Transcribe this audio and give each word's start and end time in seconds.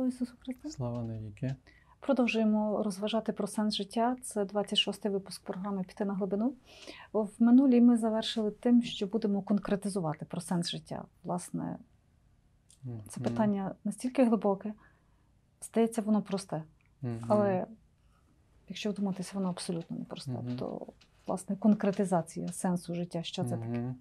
Слава 0.00 0.08
Ісусу 0.08 0.32
Христу! 0.40 0.70
Слава 0.70 1.02
навіки. 1.02 1.54
Продовжуємо 2.00 2.82
розважати 2.82 3.32
про 3.32 3.46
сенс 3.46 3.74
життя. 3.74 4.16
Це 4.22 4.44
26-й 4.44 5.08
випуск 5.08 5.44
програми 5.44 5.84
Піти 5.88 6.04
на 6.04 6.14
глибину. 6.14 6.54
В 7.12 7.28
минулій 7.38 7.80
ми 7.80 7.96
завершили 7.96 8.50
тим, 8.50 8.82
що 8.82 9.06
будемо 9.06 9.42
конкретизувати 9.42 10.24
про 10.24 10.40
сенс 10.40 10.70
життя. 10.70 11.04
Власне, 11.24 11.78
це 13.08 13.20
питання 13.20 13.74
настільки 13.84 14.24
глибоке, 14.24 14.74
здається, 15.62 16.02
воно 16.02 16.22
просте. 16.22 16.62
Але 17.28 17.66
якщо 18.68 18.90
вдуматися, 18.90 19.30
воно 19.34 19.48
абсолютно 19.48 19.96
не 19.96 20.04
просте. 20.04 20.32
Мгм. 20.32 20.56
То, 20.56 20.86
власне, 21.26 21.56
конкретизація 21.56 22.48
сенсу 22.48 22.94
життя, 22.94 23.22
що 23.22 23.44
це 23.44 23.56
таке? 23.56 23.94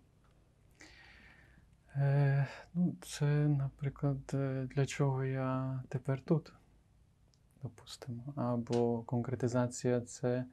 Е, 1.95 2.47
ну, 2.73 2.95
це, 3.01 3.25
наприклад, 3.47 4.17
е, 4.33 4.67
для 4.75 4.85
чого 4.85 5.23
я 5.23 5.83
тепер 5.89 6.21
тут, 6.21 6.53
допустимо. 7.63 8.33
Або 8.35 9.01
конкретизація 9.01 10.01
це 10.01 10.45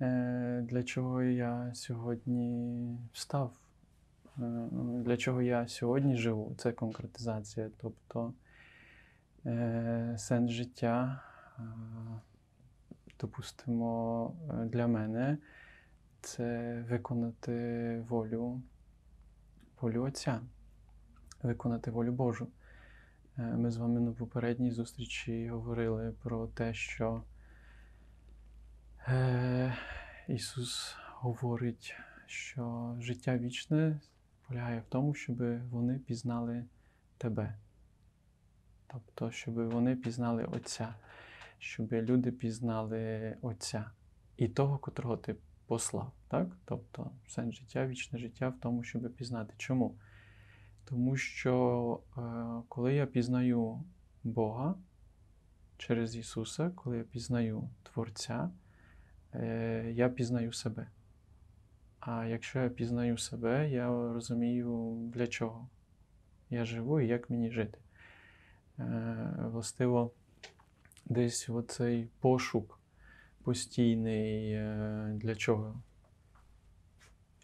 е, 0.00 0.66
для 0.68 0.82
чого 0.82 1.22
я 1.22 1.70
сьогодні 1.74 2.98
встав. 3.12 3.52
Е, 4.38 4.68
Для 5.04 5.16
чого 5.16 5.42
я 5.42 5.68
сьогодні 5.68 6.16
живу, 6.16 6.54
це 6.58 6.72
конкретизація. 6.72 7.70
Тобто 7.76 8.34
е, 9.46 10.14
сенс 10.18 10.50
життя, 10.50 11.22
е, 11.58 11.62
допустимо, 13.20 14.34
для 14.64 14.86
мене 14.86 15.38
це 16.20 16.80
виконати 16.90 18.04
волю, 18.08 18.62
волю 19.80 20.02
Отця, 20.02 20.40
виконати 21.42 21.90
волю 21.90 22.12
Божу. 22.12 22.48
Е, 23.38 23.42
Ми 23.42 23.70
з 23.70 23.76
вами 23.76 24.00
на 24.00 24.12
попередній 24.12 24.70
зустрічі 24.70 25.48
говорили 25.48 26.14
про 26.22 26.46
те, 26.46 26.74
що 26.74 27.22
е, 29.08 29.76
Ісус 30.28 30.96
говорить, 31.14 31.94
що 32.26 32.94
життя 33.00 33.38
вічне 33.38 34.00
полягає 34.48 34.80
в 34.80 34.84
тому, 34.88 35.14
щоб 35.14 35.68
вони 35.70 35.98
пізнали 35.98 36.64
Тебе. 37.18 37.54
Тобто, 38.86 39.30
щоб 39.30 39.54
вони 39.54 39.96
пізнали 39.96 40.44
Отця, 40.44 40.94
щоб 41.58 41.92
люди 41.92 42.32
пізнали 42.32 43.36
Отця 43.42 43.90
і 44.36 44.48
того, 44.48 44.78
котрого 44.78 45.16
ти 45.16 45.36
послав. 45.70 46.12
Так? 46.28 46.48
Тобто, 46.64 47.10
сенс 47.26 47.54
життя, 47.54 47.86
вічне 47.86 48.18
життя 48.18 48.48
в 48.48 48.60
тому, 48.60 48.82
щоб 48.82 49.14
пізнати. 49.14 49.54
Чому? 49.56 49.98
Тому 50.84 51.16
що 51.16 52.00
е, 52.16 52.20
коли 52.68 52.94
я 52.94 53.06
пізнаю 53.06 53.82
Бога 54.24 54.74
через 55.76 56.16
Ісуса, 56.16 56.70
коли 56.70 56.98
я 56.98 57.04
пізнаю 57.04 57.68
Творця, 57.82 58.50
е, 59.34 59.92
я 59.94 60.08
пізнаю 60.08 60.52
себе. 60.52 60.86
А 62.00 62.26
якщо 62.26 62.58
я 62.58 62.68
пізнаю 62.68 63.18
себе, 63.18 63.70
я 63.70 63.88
розумію, 63.88 64.96
для 65.14 65.26
чого 65.26 65.68
я 66.50 66.64
живу 66.64 67.00
і 67.00 67.06
як 67.06 67.30
мені 67.30 67.50
жити. 67.50 67.78
Е, 68.78 69.34
властиво, 69.38 70.10
десь 71.04 71.48
оцей 71.48 72.08
пошук 72.20 72.79
постійний, 73.44 74.52
е, 74.52 75.12
для 75.14 75.34
чого 75.34 75.82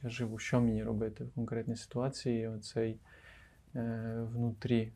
я 0.02 0.10
живу, 0.10 0.38
що 0.38 0.60
мені 0.60 0.84
робити 0.84 1.24
в 1.24 1.30
конкретній 1.30 1.76
ситуації, 1.76 2.48
оцей 2.48 2.98
е, 3.74 4.26
внутрі 4.32 4.80
е, 4.82 4.92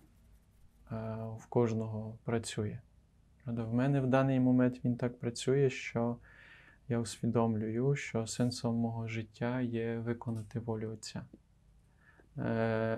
в 1.39 1.47
кожного 1.48 2.19
працює. 2.25 2.79
Правда, 3.45 3.65
в 3.65 3.75
мене 3.75 4.01
в 4.01 4.07
даний 4.07 4.41
момент 4.41 4.81
він 4.84 4.97
так 4.97 5.19
працює, 5.19 5.70
що 5.70 6.17
я 6.89 6.98
усвідомлюю, 6.98 7.97
що 7.97 8.27
сенсом 8.27 8.75
мого 8.75 9.09
життя 9.09 9.61
є 9.61 9.98
виконати 9.98 10.61
волю 10.61 10.91
Отця. 10.92 11.23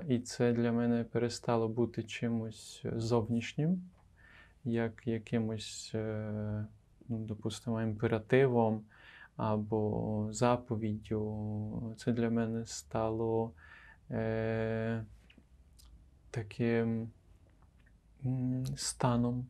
І 0.09 0.19
це 0.19 0.53
для 0.53 0.73
мене 0.73 1.05
перестало 1.05 1.69
бути 1.69 2.03
чимось 2.03 2.85
зовнішнім, 2.97 3.83
як 4.65 5.07
якимось, 5.07 5.95
ну, 7.09 7.19
допустимо, 7.19 7.83
імперативом 7.83 8.85
або 9.37 10.29
заповіддю. 10.31 11.95
Це 11.99 12.13
для 12.13 12.31
мене 12.31 12.67
стало 12.67 13.53
е, 14.11 15.05
таким 16.31 17.11
станом. 18.77 19.47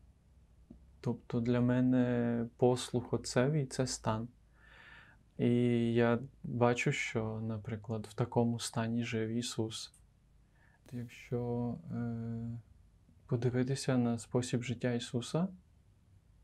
Тобто 1.01 1.41
для 1.41 1.61
мене 1.61 2.47
послух 2.57 3.13
отцеві 3.13 3.67
це 3.67 3.87
стан. 3.87 4.29
І 5.39 5.51
я 5.95 6.19
бачу, 6.43 6.93
що, 6.93 7.41
наприклад, 7.41 8.07
в 8.11 8.15
такому 8.15 8.59
стані 8.59 9.05
жив 9.05 9.29
Ісус. 9.29 9.93
Якщо 10.93 11.75
е, 11.93 11.99
подивитися 13.27 13.97
на 13.97 14.19
спосіб 14.19 14.63
життя 14.63 14.93
Ісуса, 14.93 15.49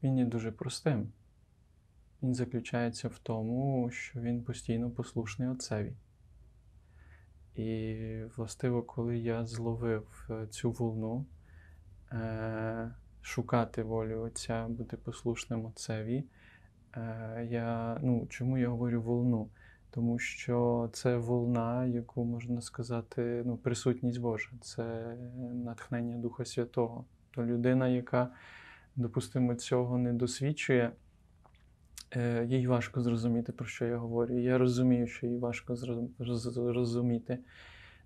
він 0.03 0.19
є 0.19 0.25
дуже 0.25 0.53
простим. 0.53 1.13
Він 2.23 2.35
заключається 2.35 3.09
в 3.09 3.19
тому, 3.19 3.91
що 3.91 4.21
Він 4.21 4.43
постійно 4.43 4.91
послушний 4.91 5.49
Отцеві. 5.49 5.93
І, 7.55 7.97
властиво, 8.37 8.83
коли 8.83 9.19
я 9.19 9.47
зловив 9.47 10.27
е, 10.31 10.47
цю 10.47 10.71
волну, 10.71 11.27
е, 12.13 12.91
шукати 13.23 13.83
волю 13.83 14.21
Отця, 14.21 14.69
бути 14.69 14.97
послушним 14.97 15.67
Отцеві, 15.67 16.25
е, 16.97 17.49
я, 17.51 17.99
ну, 18.03 18.27
чому 18.31 18.59
я 18.59 18.69
говорю 18.69 19.03
волну? 19.03 19.51
Тому 19.91 20.19
що 20.19 20.91
це 20.93 21.17
волна, 21.17 21.87
яку 21.87 22.25
можна 22.25 22.61
сказати, 22.61 23.43
ну, 23.47 23.57
присутність 23.57 24.21
Божа, 24.21 24.51
це 24.61 25.17
натхнення 25.55 26.17
Духа 26.17 26.45
Святого. 26.45 27.05
То 27.31 27.47
людина, 27.47 27.89
яка, 27.89 28.31
допустимо, 28.99 29.55
цього 29.55 29.99
не 29.99 30.13
досвідчує, 30.13 30.93
е, 32.17 32.47
їй 32.51 32.67
важко 32.67 33.03
зрозуміти, 33.03 33.53
про 33.53 33.67
що 33.67 33.87
я 33.87 33.97
говорю. 33.97 34.39
Я 34.39 34.59
розумію, 34.59 35.07
що 35.07 35.27
їй 35.27 35.39
важко 35.39 35.77
зрозуміти. 36.49 37.39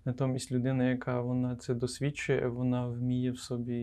Натомість 0.05 0.51
людина, 0.51 0.89
яка 0.89 1.21
вона 1.21 1.55
це 1.55 1.73
досвідчує, 1.73 2.47
вона 2.47 2.87
вміє 2.87 3.31
в 3.31 3.39
собі 3.39 3.81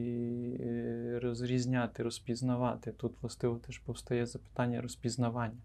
е, 0.61 1.19
розрізняти, 1.23 2.03
розпізнавати. 2.03 2.93
Тут, 2.93 3.13
властиво, 3.23 3.57
теж 3.57 3.79
повстає 3.79 4.27
запитання 4.27 4.81
розпізнавання. 4.81 5.61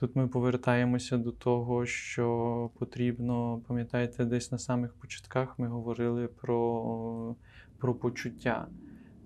Тут 0.00 0.16
ми 0.16 0.28
повертаємося 0.28 1.18
до 1.18 1.32
того, 1.32 1.86
що 1.86 2.70
потрібно, 2.78 3.62
пам'ятаєте, 3.68 4.24
десь 4.24 4.52
на 4.52 4.58
самих 4.58 4.94
початках 4.94 5.58
ми 5.58 5.68
говорили 5.68 6.28
про, 6.28 7.36
про 7.78 7.94
почуття, 7.94 8.66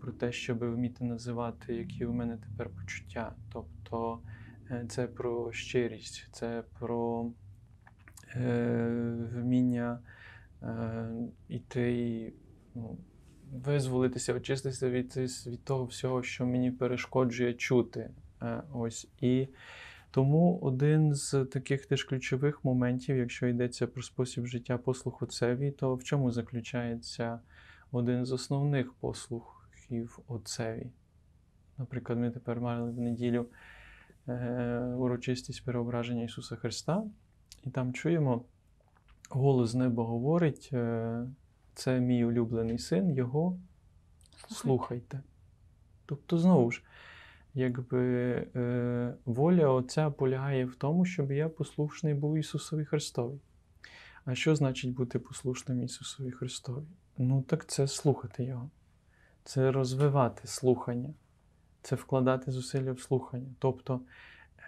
про 0.06 0.15
те, 0.15 0.33
щоб 0.33 0.59
вміти 0.59 1.05
називати, 1.05 1.75
які 1.75 2.06
у 2.06 2.12
мене 2.12 2.37
тепер 2.37 2.71
почуття. 2.71 3.33
Тобто 3.53 4.19
е, 4.71 4.84
це 4.89 5.06
про 5.06 5.53
щирість, 5.53 6.28
це 6.33 6.62
про 6.78 7.31
е, 8.34 9.17
вміння 9.34 9.99
е, 10.62 11.09
іти 11.49 11.93
і 11.93 12.34
ну, 12.75 12.99
визволитися, 13.53 14.34
очиститися 14.34 14.91
від, 14.91 15.17
від 15.47 15.65
того 15.65 15.84
всього, 15.84 16.23
що 16.23 16.47
мені 16.47 16.71
перешкоджує 16.71 17.55
чути. 17.55 18.11
Е, 18.43 18.62
ось. 18.73 19.09
І 19.21 19.49
тому 20.11 20.59
один 20.59 21.15
з 21.15 21.44
таких 21.44 21.87
теж 21.87 22.05
ключових 22.05 22.65
моментів, 22.65 23.17
якщо 23.17 23.47
йдеться 23.47 23.87
про 23.87 24.03
спосіб 24.03 24.47
життя 24.47 24.78
послуг 24.78 25.19
Отцеві, 25.21 25.71
то 25.71 25.94
в 25.94 26.05
чому 26.05 26.31
заключається 26.31 27.41
один 27.93 28.27
з 28.27 28.33
основних 28.33 28.93
послухів 29.86 30.19
Отцеві? 30.28 30.91
Наприклад, 31.78 32.19
ми 32.19 32.31
тепер 32.31 32.61
мали 32.61 32.90
в 32.90 33.00
неділю 33.00 33.46
е, 34.28 34.81
урочистість 34.99 35.64
переображення 35.64 36.25
Ісуса 36.25 36.56
Христа, 36.56 37.05
і 37.64 37.70
там 37.70 37.93
чуємо, 37.93 38.44
голос 39.31 39.75
неба 39.75 40.05
говорить, 40.05 40.70
е, 40.72 41.26
це 41.75 42.00
мій 42.00 42.25
улюблений 42.25 42.78
син, 42.78 43.11
його 43.11 43.58
слухайте. 44.49 45.20
Тобто, 46.06 46.38
знову 46.38 46.70
ж, 46.70 46.82
якби 47.55 48.02
е, 48.56 49.14
воля 49.25 49.69
Отця 49.69 50.11
полягає 50.11 50.64
в 50.64 50.75
тому, 50.75 51.05
щоб 51.05 51.32
я 51.32 51.49
послушний 51.49 52.14
був 52.14 52.38
Ісусові 52.38 52.84
Христові. 52.84 53.38
А 54.25 54.34
що 54.34 54.56
значить 54.56 54.94
бути 54.94 55.19
послушним 55.19 55.82
Ісусові 55.82 56.31
Христові? 56.31 56.84
Ну, 57.19 57.43
так 57.43 57.66
це 57.66 57.87
слухати 57.87 58.44
Його, 58.44 58.70
це 59.46 59.72
розвивати 59.72 60.48
слухання, 60.48 61.14
це 61.82 61.96
вкладати 61.96 62.50
зусилля 62.50 62.93
в 62.93 63.00
слухання. 63.00 63.54
Тобто, 63.58 64.00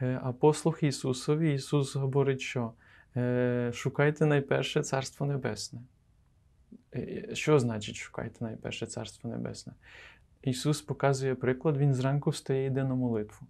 е, 0.00 0.20
а 0.22 0.32
послух 0.32 0.82
Ісусові, 0.82 1.54
Ісус 1.54 1.96
говорить, 1.96 2.40
що 2.40 2.72
е, 3.16 3.70
шукайте 3.74 4.26
найперше 4.26 4.82
Царство 4.82 5.26
Небесне. 5.26 5.80
Е, 6.94 7.28
Що 7.32 7.58
значить 7.58 7.96
шукайте 7.96 8.44
найперше 8.44 8.86
Царство 8.86 9.30
Небесне? 9.30 9.72
Ісус 10.42 10.82
показує 10.82 11.34
приклад, 11.34 11.76
Він 11.76 11.94
зранку 11.94 12.30
встає 12.30 12.64
і 12.64 12.66
йде 12.66 12.84
на 12.84 12.94
молитву. 12.94 13.46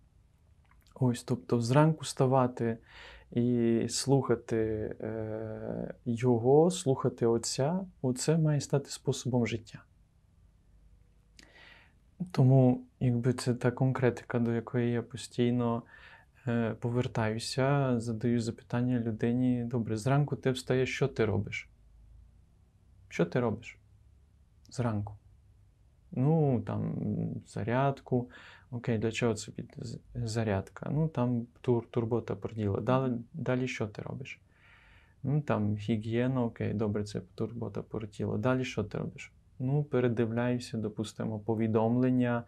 Ось, 0.95 1.23
тобто, 1.23 1.61
зранку 1.61 2.01
вставати 2.01 2.79
і 3.31 3.87
слухати 3.89 4.97
Його, 6.05 6.71
слухати 6.71 7.27
Отця, 7.27 7.81
оце 8.03 8.39
має 8.39 8.61
стати 8.61 8.91
способом 8.91 9.47
життя. 9.47 9.83
Тому, 12.31 12.85
якби 13.01 13.33
це 13.33 13.55
та 13.55 13.71
конкретика, 13.71 14.39
до 14.39 14.53
якої 14.53 14.93
я 14.93 15.03
постійно 15.03 15.83
е, 16.47 16.75
повертаюся, 16.81 18.01
задаю 18.01 18.41
запитання 18.41 19.01
людині: 19.01 19.65
добре, 19.65 19.97
зранку 19.97 20.37
ти 20.37 20.51
встаєш, 20.51 20.95
що 20.95 21.09
ти 21.09 21.25
робиш? 21.25 21.69
Що 23.09 23.27
ти 23.27 23.41
робиш 23.41 23.79
зранку? 24.71 25.15
Ну, 26.11 26.63
там, 26.67 26.95
зарядку. 27.47 28.31
Окей, 28.71 28.99
для 28.99 29.13
чого 29.13 29.35
це 29.35 29.53
зарядка? 30.15 30.91
Ну, 30.93 31.09
там 31.09 31.47
тур, 31.61 31.87
турбота 31.91 32.37
про 32.37 32.55
діло. 32.55 32.81
Далі, 32.81 33.13
далі 33.33 33.69
що 33.69 33.87
ти 33.87 34.03
робиш? 34.03 34.41
Ну, 35.23 35.41
там 35.41 35.77
гігієна, 35.77 36.43
окей, 36.43 36.75
добре, 36.75 37.05
це 37.05 37.21
турбота 37.35 37.83
про 37.83 38.07
тіло. 38.07 38.39
Далі 38.39 38.65
що 38.65 38.85
ти 38.85 38.99
робиш? 38.99 39.33
Ну, 39.59 39.85
передивляюся, 39.85 40.77
допустимо, 40.77 41.39
повідомлення, 41.39 42.45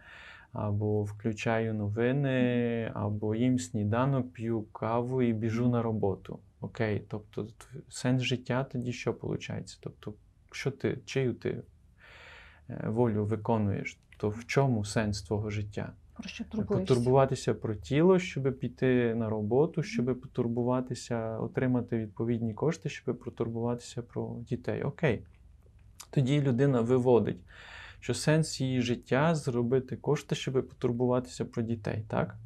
або 0.53 1.03
включаю 1.03 1.75
новини, 1.75 2.91
або 2.95 3.35
їм 3.35 3.59
сніданок, 3.59 4.33
п'ю 4.33 4.63
каву 4.63 5.23
і 5.23 5.33
біжу 5.33 5.69
на 5.69 5.83
роботу. 5.83 6.39
Окей, 6.61 7.03
тобто 7.09 7.49
сенс 7.89 8.23
життя 8.23 8.65
тоді 8.65 8.93
що 8.93 9.13
виходить? 9.13 9.79
Тобто, 9.81 10.15
що 10.53 10.71
ти, 10.71 10.99
чию 11.05 11.35
ти 11.35 11.63
е, 12.71 12.89
волю 12.89 13.25
виконуєш, 13.25 13.99
то 14.17 14.29
в 14.29 14.47
чому 14.47 14.85
сенс 14.85 15.23
твого 15.23 15.51
життя? 15.51 15.93
Про 16.15 16.29
що 16.29 16.45
турбуєшся? 16.45 16.95
Потурбуватися 16.95 17.55
про 17.55 17.75
тіло, 17.75 18.19
щоб 18.19 18.59
піти 18.59 19.15
на 19.15 19.29
роботу, 19.29 19.83
щоб 19.83 20.21
потурбуватися, 20.21 21.39
отримати 21.39 21.99
відповідні 21.99 22.55
кошти, 22.55 22.89
щоб 22.89 23.19
потурбуватися 23.19 24.03
про 24.03 24.37
дітей. 24.41 24.83
Окей. 24.83 25.23
Тоді 26.11 26.41
людина 26.41 26.81
виводить, 26.81 27.41
що 28.01 28.15
сенс 28.15 28.61
її 28.61 28.83
життя 28.83 29.35
зробити 29.35 29.97
кошти, 29.97 30.35
щоб 30.35 30.69
потурбуватися 30.69 31.45
про 31.45 31.63
дітей, 31.63 32.05
так? 32.09 32.37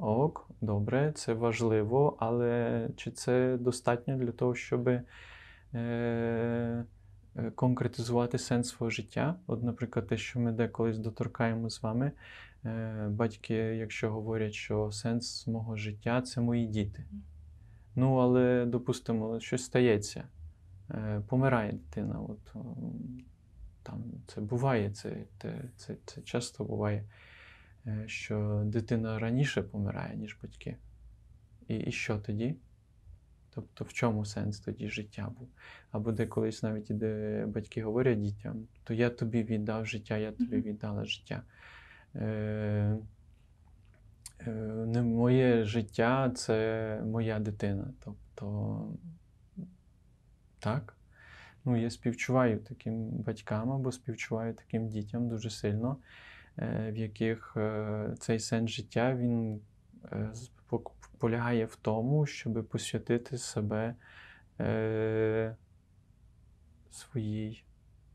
Ок, 0.00 0.48
добре, 0.60 1.12
це 1.14 1.32
важливо, 1.32 2.16
але 2.20 2.88
чи 2.96 3.10
це 3.10 3.56
достатньо 3.60 4.16
для 4.16 4.32
того, 4.32 4.54
щоб 4.54 4.88
е, 4.88 5.04
е, 5.74 6.84
конкретизувати 7.54 8.38
сенс 8.38 8.68
свого 8.68 8.90
життя? 8.90 9.36
От, 9.46 9.62
наприклад, 9.62 10.06
те, 10.06 10.16
що 10.16 10.40
ми 10.40 10.52
деколись 10.52 10.98
доторкаємо 10.98 11.70
з 11.70 11.82
вами, 11.82 12.12
е, 12.64 13.06
батьки, 13.10 13.54
якщо 13.54 14.10
говорять, 14.10 14.54
що 14.54 14.92
сенс 14.92 15.46
мого 15.46 15.76
життя 15.76 16.22
це 16.22 16.40
мої 16.40 16.66
діти. 16.66 17.04
Ну, 17.94 18.16
але, 18.16 18.66
допустимо, 18.66 19.40
щось 19.40 19.64
стається, 19.64 20.24
помирає 21.28 21.72
дитина. 21.72 22.20
От, 22.20 22.54
там, 23.86 24.04
це 24.26 24.40
буває, 24.40 24.90
це, 24.90 25.16
це, 25.38 25.62
це, 25.76 25.96
це 26.06 26.22
часто 26.22 26.64
буває, 26.64 27.04
е, 27.86 28.04
що 28.06 28.62
дитина 28.66 29.18
раніше 29.18 29.62
помирає, 29.62 30.16
ніж 30.16 30.38
батьки. 30.42 30.76
І, 31.68 31.76
і 31.76 31.92
що 31.92 32.18
тоді? 32.18 32.56
Тобто, 33.54 33.84
в 33.84 33.92
чому 33.92 34.24
сенс 34.24 34.60
тоді 34.60 34.88
життя 34.88 35.32
був? 35.38 35.48
Або 35.90 36.12
деколись 36.12 36.62
навіть 36.62 36.90
іде 36.90 37.44
батьки 37.46 37.82
говорять 37.82 38.20
дітям, 38.20 38.66
то 38.84 38.94
я 38.94 39.10
тобі 39.10 39.42
віддав 39.42 39.86
життя, 39.86 40.16
я 40.16 40.32
тобі 40.32 40.60
віддала 40.60 41.04
життя. 41.04 41.42
Е, 42.14 42.98
е, 44.46 44.50
не 44.86 45.02
моє 45.02 45.64
життя 45.64 46.30
це 46.30 47.00
моя 47.06 47.38
дитина. 47.38 47.92
Тобто, 48.04 48.88
так. 50.66 50.96
Ну, 51.64 51.76
я 51.76 51.90
співчуваю 51.90 52.58
таким 52.58 53.08
батькам 53.08 53.72
або 53.72 53.92
співчуваю 53.92 54.54
таким 54.54 54.88
дітям 54.88 55.28
дуже 55.28 55.50
сильно, 55.50 55.96
е, 56.58 56.90
в 56.92 56.96
яких 56.96 57.54
е, 57.56 58.14
цей 58.18 58.38
сенс 58.38 58.70
життя 58.70 59.14
він 59.14 59.60
е, 60.12 60.32
полягає 61.18 61.64
в 61.66 61.76
тому, 61.76 62.26
щоб 62.26 62.68
посвятити 62.68 63.38
себе 63.38 63.94
своїй 66.90 67.64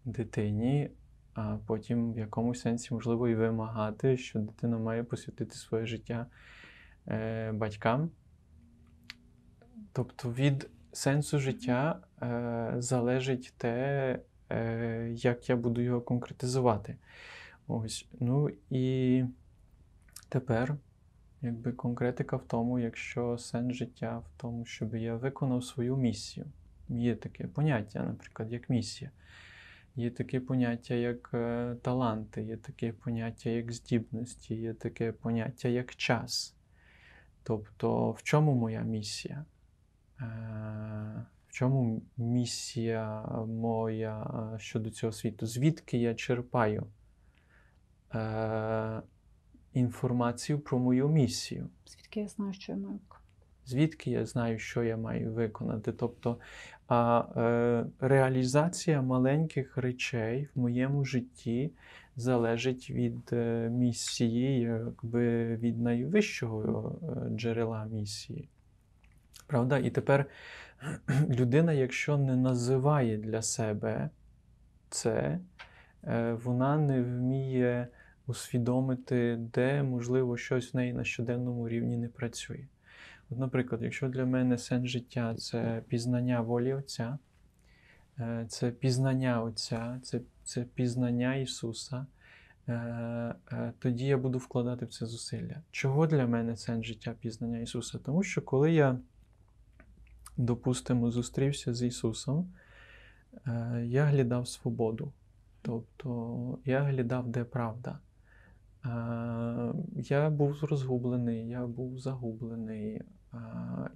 дитині, 0.05 0.91
а 1.33 1.57
потім 1.65 2.13
в 2.13 2.17
якомусь 2.17 2.61
сенсі, 2.61 2.93
можливо, 2.93 3.27
і 3.27 3.35
вимагати, 3.35 4.17
що 4.17 4.39
дитина 4.39 4.77
має 4.77 5.03
посвятити 5.03 5.55
своє 5.55 5.85
життя 5.85 6.25
батькам. 7.53 8.09
Тобто 9.93 10.31
від 10.31 10.69
сенсу 10.93 11.39
життя 11.39 11.99
е, 12.21 12.73
залежить 12.77 13.53
те, 13.57 14.19
е, 14.49 15.11
як 15.15 15.49
я 15.49 15.55
буду 15.55 15.81
його 15.81 16.01
конкретизувати. 16.01 16.95
Ось. 17.67 18.07
Ну 18.19 18.49
і 18.69 19.23
тепер, 20.29 20.75
якби 21.41 21.71
конкретика 21.71 22.35
в 22.35 22.47
тому, 22.47 22.79
якщо 22.79 23.37
сенс 23.37 23.75
життя 23.75 24.17
в 24.17 24.41
тому, 24.41 24.65
щоб 24.65 24.95
я 24.95 25.15
виконав 25.15 25.63
свою 25.63 25.97
місію. 25.97 26.45
Є 26.89 27.15
таке 27.15 27.47
поняття, 27.47 28.03
наприклад, 28.03 28.51
як 28.51 28.69
місія. 28.69 29.11
Є 29.95 30.11
таке 30.11 30.39
поняття, 30.39 30.93
як 30.93 31.29
е, 31.33 31.75
таланти, 31.81 32.43
є 32.43 32.57
таке 32.57 32.93
поняття, 32.93 33.49
як 33.49 33.71
здібності, 33.71 34.55
є 34.55 34.73
таке 34.73 35.11
поняття, 35.11 35.67
як 35.67 35.95
час. 35.95 36.55
Тобто, 37.43 38.11
в 38.11 38.23
чому 38.23 38.55
моя 38.55 38.81
місія? 38.81 39.45
Е, 40.21 41.25
В 41.47 41.53
чому 41.53 42.01
місія 42.17 43.21
моя 43.47 44.21
е, 44.55 44.59
щодо 44.59 44.89
цього 44.89 45.13
світу? 45.13 45.45
Звідки 45.45 45.97
я 45.97 46.15
черпаю 46.15 46.87
е, 48.15 49.01
інформацію 49.73 50.59
про 50.59 50.79
мою 50.79 51.07
місію? 51.07 51.69
Звідки 51.85 52.19
я 52.19 52.27
знаю, 52.27 52.53
що 52.53 52.71
я 52.71 52.77
маю? 52.77 52.99
виконати? 52.99 53.21
Звідки 53.65 54.11
я 54.11 54.25
знаю, 54.25 54.59
що 54.59 54.83
я 54.83 54.97
маю 54.97 55.33
виконати? 55.33 55.91
Тобто 55.91 56.37
а, 56.87 57.23
е, 57.37 57.85
реалізація 57.99 59.01
маленьких 59.01 59.77
речей 59.77 60.47
в 60.55 60.59
моєму 60.59 61.05
житті 61.05 61.71
залежить 62.15 62.89
від 62.89 63.29
е, 63.33 63.69
місії, 63.69 64.59
якби 64.59 65.55
від 65.55 65.81
найвищого 65.81 66.99
е, 67.03 67.37
джерела 67.37 67.85
місії. 67.85 68.49
Правда? 69.51 69.77
І 69.77 69.89
тепер 69.89 70.25
людина, 71.29 71.73
якщо 71.73 72.17
не 72.17 72.35
називає 72.35 73.17
для 73.17 73.41
себе 73.41 74.09
це, 74.89 75.39
е, 76.03 76.33
вона 76.43 76.77
не 76.77 77.01
вміє 77.01 77.87
усвідомити, 78.27 79.35
де, 79.39 79.83
можливо, 79.83 80.37
щось 80.37 80.73
в 80.73 80.77
неї 80.77 80.93
на 80.93 81.03
щоденному 81.03 81.69
рівні 81.69 81.97
не 81.97 82.07
працює. 82.07 82.65
От, 83.29 83.39
наприклад, 83.39 83.81
якщо 83.81 84.09
для 84.09 84.25
мене 84.25 84.57
сенс 84.57 84.89
життя 84.89 85.35
це 85.35 85.83
пізнання 85.87 86.41
волі 86.41 86.73
Отця, 86.73 87.17
е, 88.19 88.45
це 88.49 88.71
пізнання 88.71 89.41
Отця, 89.41 89.99
це, 90.03 90.21
це 90.43 90.61
пізнання 90.61 91.35
Ісуса, 91.35 92.05
е, 92.69 93.35
тоді 93.79 94.05
я 94.05 94.17
буду 94.17 94.37
вкладати 94.37 94.85
в 94.85 94.89
це 94.89 95.05
зусилля. 95.05 95.61
Чого 95.71 96.07
для 96.07 96.27
мене 96.27 96.57
сенс 96.57 96.85
життя 96.85 97.15
пізнання 97.19 97.59
Ісуса? 97.59 97.99
Тому 98.05 98.23
що 98.23 98.41
коли 98.41 98.71
я, 98.71 98.97
допустимо, 100.37 101.11
зустрівся 101.11 101.73
з 101.73 101.83
Ісусом, 101.83 102.53
е, 103.47 103.83
я 103.85 104.05
глядав 104.05 104.47
свободу. 104.47 105.11
Тобто 105.61 106.57
я 106.65 106.81
глядав, 106.81 107.27
де 107.27 107.43
правда. 107.43 107.99
Е, 108.85 109.73
Я 109.95 110.29
був 110.29 110.63
розгублений, 110.63 111.47
я 111.47 111.67
був 111.67 111.99
загублений. 111.99 113.01
Е, 113.33 113.37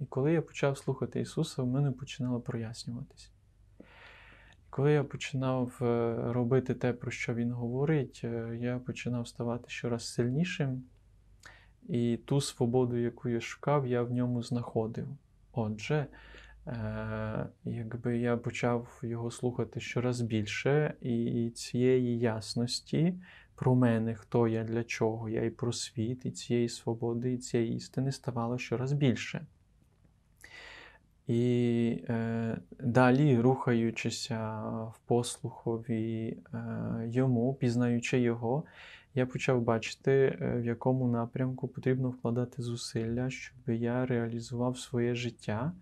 І 0.00 0.04
коли 0.04 0.32
я 0.32 0.42
почав 0.42 0.78
слухати 0.78 1.20
Ісуса, 1.20 1.62
в 1.62 1.66
мене 1.66 1.90
починало 1.90 2.40
прояснюватись. 2.40 3.30
Коли 4.70 4.92
я 4.92 5.04
починав 5.04 5.76
робити 6.32 6.74
те, 6.74 6.92
про 6.92 7.10
що 7.10 7.34
Він 7.34 7.52
говорить, 7.52 8.24
я 8.60 8.80
починав 8.86 9.28
ставати 9.28 9.64
щораз 9.68 10.08
сильнішим, 10.08 10.84
і 11.88 12.16
ту 12.16 12.40
свободу, 12.40 12.96
яку 12.96 13.28
я 13.28 13.40
шукав, 13.40 13.86
я 13.86 14.02
в 14.02 14.12
ньому 14.12 14.42
знаходив. 14.42 15.08
Отже, 15.58 16.06
е, 16.66 17.46
якби 17.64 18.18
я 18.18 18.36
почав 18.36 19.00
його 19.02 19.30
слухати 19.30 19.80
щораз 19.80 20.20
більше, 20.20 20.94
і 21.00 21.50
цієї 21.54 22.18
ясності 22.18 23.14
про 23.54 23.74
мене, 23.74 24.14
хто 24.14 24.48
я, 24.48 24.64
для 24.64 24.84
чого 24.84 25.28
я, 25.28 25.44
і 25.44 25.50
про 25.50 25.72
світ, 25.72 26.26
і 26.26 26.30
цієї 26.30 26.68
свободи, 26.68 27.32
і 27.32 27.38
цієї 27.38 27.74
істини 27.74 28.12
ставало 28.12 28.58
щораз 28.58 28.92
більше. 28.92 29.46
І 31.26 32.02
е, 32.08 32.58
далі, 32.80 33.40
рухаючися 33.40 34.60
в 34.94 34.98
послухові 35.06 36.38
е, 36.54 36.58
йому, 37.06 37.54
пізнаючи 37.54 38.20
його, 38.20 38.64
я 39.16 39.26
почав 39.26 39.62
бачити, 39.62 40.38
е, 40.40 40.60
в 40.60 40.64
якому 40.64 41.08
напрямку 41.08 41.68
потрібно 41.68 42.10
вкладати 42.10 42.62
зусилля, 42.62 43.30
щоб 43.30 43.56
я 43.66 44.06
реалізував 44.06 44.78
своє 44.78 45.14
життя, 45.14 45.72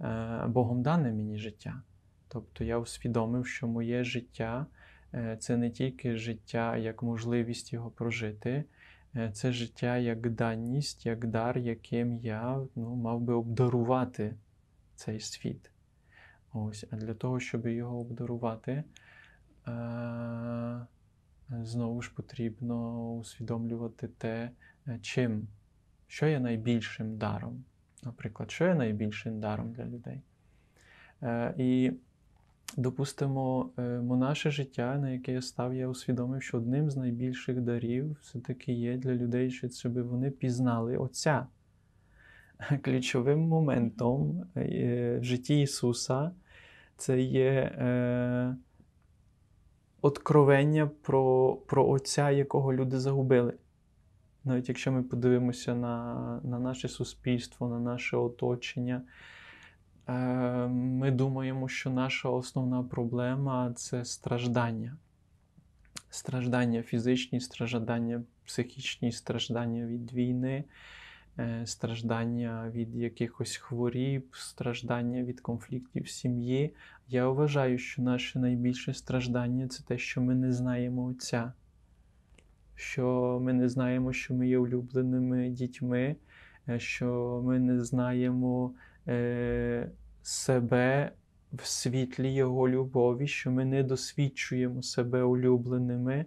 е, 0.00 0.46
Богом 0.46 0.82
дане 0.82 1.12
мені 1.12 1.38
життя. 1.38 1.82
Тобто 2.28 2.64
я 2.64 2.78
усвідомив, 2.78 3.46
що 3.46 3.66
моє 3.66 4.04
життя 4.04 4.66
е, 5.14 5.36
це 5.40 5.56
не 5.56 5.70
тільки 5.70 6.16
життя 6.16 6.76
як 6.76 7.02
можливість 7.02 7.72
його 7.72 7.90
прожити, 7.90 8.64
це 9.32 9.52
життя 9.52 9.96
як 9.96 10.30
даність, 10.30 11.06
як 11.06 11.26
дар, 11.26 11.58
яким 11.58 12.18
я 12.18 12.60
ну, 12.76 12.94
мав 12.94 13.20
би 13.20 13.34
обдарувати 13.34 14.34
цей 14.94 15.20
світ. 15.20 15.70
Ось, 16.52 16.86
а 16.90 16.96
для 16.96 17.14
того, 17.14 17.40
щоб 17.40 17.66
його 17.66 18.00
обдарувати, 18.00 18.84
знову 21.50 22.02
ж 22.02 22.12
потрібно 22.14 23.10
усвідомлювати 23.12 24.08
те, 24.08 24.50
е, 24.86 24.98
чим, 25.02 25.48
що 26.06 26.26
є 26.26 26.40
найбільшим 26.40 27.16
даром. 27.16 27.64
Наприклад, 28.02 28.50
що 28.50 28.66
є 28.66 28.74
найбільшим 28.74 29.40
даром 29.40 29.72
для 29.72 29.84
людей. 29.84 30.20
Е, 31.22 31.54
і, 31.58 31.92
допустимо, 32.76 33.70
е, 33.78 33.82
монаше 33.82 34.50
життя, 34.50 34.98
на 34.98 35.10
яке 35.10 35.32
я 35.32 35.42
став, 35.42 35.74
я 35.74 35.88
усвідомив, 35.88 36.42
що 36.42 36.56
одним 36.56 36.90
з 36.90 36.96
найбільших 36.96 37.60
дарів 37.60 38.16
все-таки 38.22 38.72
є 38.72 38.96
для 38.96 39.14
людей, 39.14 39.50
що- 39.50 39.68
щоб 39.68 40.02
вони 40.08 40.30
пізнали 40.30 40.96
Отця. 40.96 41.46
Ключовим 42.82 43.40
моментом 43.40 44.46
е, 44.56 45.18
в 45.18 45.24
житті 45.24 45.60
Ісуса 45.60 46.30
це 46.96 47.20
є 47.20 47.50
е, 47.50 48.56
откровення 50.04 50.90
про, 51.02 51.56
про 51.66 51.88
Отця, 51.88 52.30
якого 52.30 52.72
люди 52.72 53.00
загубили. 53.00 53.54
Навіть 54.44 54.68
якщо 54.68 54.92
ми 54.92 55.02
подивимося 55.02 55.74
на, 55.74 56.40
на 56.44 56.58
наше 56.58 56.88
суспільство, 56.88 57.68
на 57.68 57.78
наше 57.78 58.16
оточення, 58.16 59.02
е, 60.08 60.12
ми 60.68 61.10
думаємо, 61.10 61.68
що 61.68 61.90
наша 61.90 62.28
основна 62.28 62.82
проблема 62.82 63.72
це 63.76 64.04
страждання. 64.04 64.96
Страждання 66.10 66.82
фізичні, 66.82 67.40
страждання 67.40 68.22
психічні, 68.44 69.12
страждання 69.12 69.86
від 69.86 70.12
війни, 70.12 70.64
страждання 71.64 72.70
від 72.74 72.96
якихось 72.96 73.56
хворіб, 73.56 74.26
страждання 74.32 75.22
від 75.22 75.40
конфліктів 75.40 76.08
сім'ї. 76.08 76.74
Я 77.08 77.28
вважаю, 77.28 77.78
що 77.78 78.02
наше 78.02 78.38
найбільше 78.38 78.94
страждання 78.94 79.68
це 79.68 79.84
те, 79.84 79.98
що 79.98 80.22
ми 80.22 80.34
не 80.34 80.52
знаємо 80.52 81.04
Отця, 81.04 81.52
що 82.74 83.38
ми 83.42 83.52
не 83.52 83.68
знаємо, 83.68 84.12
що 84.12 84.34
ми 84.34 84.48
є 84.48 84.58
улюбленими 84.58 85.48
дітьми, 85.50 86.16
е, 86.68 86.78
що 86.80 87.40
ми 87.44 87.58
не 87.58 87.84
знаємо 87.84 88.74
е, 89.08 89.90
себе 90.22 91.12
в 91.52 91.66
світлі 91.66 92.34
Його 92.34 92.68
любові, 92.68 93.26
що 93.26 93.50
ми 93.50 93.64
не 93.64 93.82
досвідчуємо 93.82 94.82
себе 94.82 95.22
улюбленими, 95.22 96.14
е, 96.14 96.26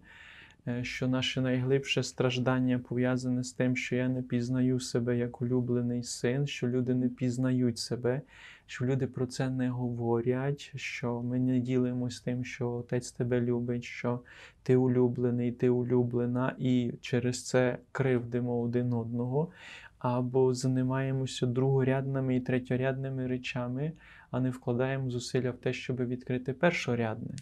що 0.81 1.07
наше 1.07 1.41
найглибше 1.41 2.03
страждання 2.03 2.79
пов'язане 2.79 3.43
з 3.43 3.51
тим, 3.51 3.75
що 3.75 3.95
я 3.95 4.09
не 4.09 4.21
пізнаю 4.21 4.79
себе 4.79 5.17
як 5.17 5.41
улюблений 5.41 6.03
син, 6.03 6.47
що 6.47 6.67
люди 6.67 6.95
не 6.95 7.09
пізнають 7.09 7.77
себе, 7.77 8.21
що 8.65 8.85
люди 8.85 9.07
про 9.07 9.27
це 9.27 9.49
не 9.49 9.69
говорять, 9.69 10.71
що 10.75 11.21
ми 11.21 11.39
не 11.39 11.59
ділимося 11.59 12.21
тим, 12.25 12.45
що 12.45 12.71
отець 12.71 13.11
тебе 13.11 13.41
любить, 13.41 13.83
що 13.83 14.19
ти 14.63 14.75
улюблений, 14.75 15.51
ти 15.51 15.69
улюблена, 15.69 16.55
і 16.57 16.93
через 17.01 17.45
це 17.45 17.77
кривдимо 17.91 18.61
один 18.61 18.93
одного, 18.93 19.51
або 19.99 20.53
займаємося 20.53 21.45
другорядними 21.45 22.35
і 22.35 22.39
третьорядними 22.39 23.27
речами, 23.27 23.91
а 24.31 24.39
не 24.39 24.49
вкладаємо 24.49 25.09
зусилля 25.09 25.51
в 25.51 25.57
те, 25.57 25.73
щоб 25.73 26.07
відкрити 26.07 26.53
першорядне. 26.53 27.35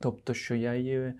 Тобто, 0.00 0.34
що 0.34 0.54
я 0.54 0.74
є 0.74 1.14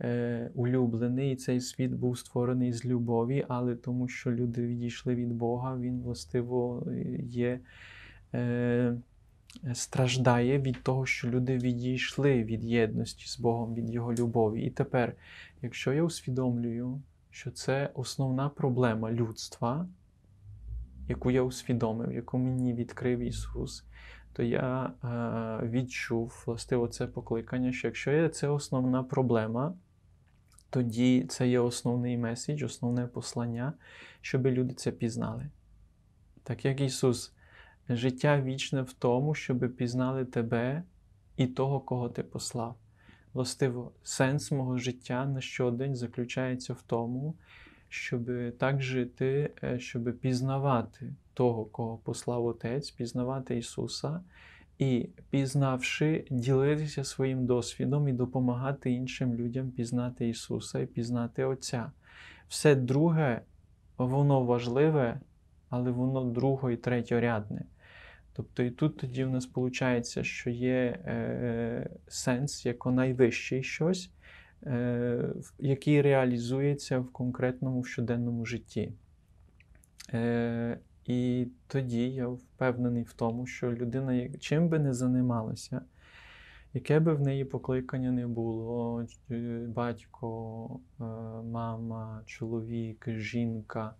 е, 0.00 0.50
улюблений, 0.54 1.36
цей 1.36 1.60
світ 1.60 1.92
був 1.92 2.18
створений 2.18 2.72
з 2.72 2.84
любові, 2.84 3.44
але 3.48 3.74
тому, 3.74 4.08
що 4.08 4.32
люди 4.32 4.66
відійшли 4.66 5.14
від 5.14 5.32
Бога, 5.32 5.76
він 5.76 6.00
властиво 6.00 6.86
є. 7.22 7.60
Е, 8.34 8.96
Страждає 9.74 10.58
від 10.58 10.82
того, 10.82 11.06
що 11.06 11.28
люди 11.28 11.58
відійшли 11.58 12.44
від 12.44 12.64
єдності 12.64 13.26
з 13.26 13.40
Богом, 13.40 13.74
від 13.74 13.90
Його 13.90 14.14
любові. 14.14 14.62
І 14.62 14.70
тепер, 14.70 15.14
якщо 15.62 15.92
я 15.92 16.02
усвідомлюю, 16.02 17.02
що 17.30 17.50
це 17.50 17.90
основна 17.94 18.48
проблема 18.48 19.12
людства, 19.12 19.88
яку 21.08 21.30
я 21.30 21.42
усвідомив, 21.42 22.12
яку 22.12 22.38
мені 22.38 22.74
відкрив 22.74 23.18
Ісус, 23.18 23.84
то 24.32 24.42
я 24.42 24.92
е, 25.04 25.66
відчув 25.66 26.42
властиво 26.46 26.88
це 26.88 27.06
покликання, 27.06 27.72
що 27.72 27.88
якщо 27.88 28.28
це 28.28 28.48
основна 28.48 29.02
проблема, 29.02 29.74
тоді 30.70 31.26
це 31.28 31.48
є 31.48 31.60
основний 31.60 32.18
меседж, 32.18 32.62
основне 32.62 33.06
послання, 33.06 33.72
щоб 34.20 34.46
люди 34.46 34.74
це 34.74 34.90
пізнали. 34.92 35.46
Так 36.42 36.64
як 36.64 36.80
Ісус, 36.80 37.32
життя 37.88 38.40
вічне 38.40 38.82
в 38.82 38.92
тому, 38.92 39.34
щоб 39.34 39.76
пізнали 39.76 40.24
тебе 40.24 40.82
і 41.36 41.46
того, 41.46 41.80
кого 41.80 42.08
ти 42.08 42.22
послав. 42.22 42.76
Властиво, 43.32 43.92
сенс 44.02 44.52
мого 44.52 44.78
життя 44.78 45.26
на 45.26 45.40
щодень 45.40 45.96
заключається 45.96 46.72
в 46.72 46.82
тому, 46.82 47.34
щоб 47.88 48.30
так 48.58 48.82
жити, 48.82 49.50
е, 49.62 49.78
щоб 49.78 50.18
пізнавати 50.18 51.14
того, 51.34 51.64
кого 51.64 51.96
послав 51.96 52.46
Отець, 52.46 52.90
пізнавати 52.90 53.58
Ісуса, 53.58 54.20
і, 54.78 55.08
пізнавши, 55.30 56.24
ділитися 56.30 57.04
своїм 57.04 57.46
досвідом 57.46 58.08
і 58.08 58.12
допомагати 58.12 58.92
іншим 58.92 59.34
людям 59.34 59.70
пізнати 59.70 60.28
Ісуса 60.28 60.78
і 60.78 60.86
пізнати 60.86 61.44
Отця. 61.44 61.92
Все 62.48 62.74
друге, 62.74 63.40
воно 63.98 64.44
важливе, 64.44 65.20
але 65.68 65.90
воно 65.90 66.24
друго 66.24 66.70
і 66.70 66.76
третьорядне. 66.76 67.64
Тобто 68.32 68.62
і 68.62 68.70
тут 68.70 68.96
тоді 68.96 69.24
в 69.24 69.30
нас 69.30 69.50
виходить, 69.54 70.24
що 70.26 70.50
є 70.50 70.98
е, 71.04 71.90
сенс 72.08 72.66
як 72.66 72.86
найвищий 72.86 73.62
щось, 73.62 74.10
е, 74.62 75.34
який 75.58 76.02
реалізується 76.02 76.98
в 76.98 77.12
конкретному 77.12 77.84
щоденному 77.84 78.46
житті. 78.46 78.92
Е, 80.12 80.78
і 81.08 81.48
тоді 81.66 82.10
я 82.10 82.28
впевнений 82.28 83.02
в 83.02 83.12
тому, 83.12 83.46
що 83.46 83.72
людина, 83.72 84.28
чим 84.40 84.68
би 84.68 84.78
не 84.78 84.94
займалася, 84.94 85.80
яке 86.74 87.00
би 87.00 87.14
в 87.14 87.20
неї 87.20 87.44
покликання 87.44 88.12
не 88.12 88.26
було, 88.26 89.06
е, 89.30 89.66
батько, 89.68 90.80
е, 91.00 91.04
мама, 91.44 92.22
чоловік, 92.26 93.08
жінка, 93.08 93.94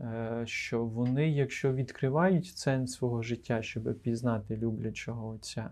е, 0.00 0.42
що 0.46 0.84
вони, 0.84 1.30
якщо 1.30 1.72
відкривають 1.72 2.46
сенс 2.46 2.92
свого 2.92 3.22
життя, 3.22 3.62
щоб 3.62 3.98
пізнати 3.98 4.56
люблячого 4.56 5.28
Отця, 5.28 5.70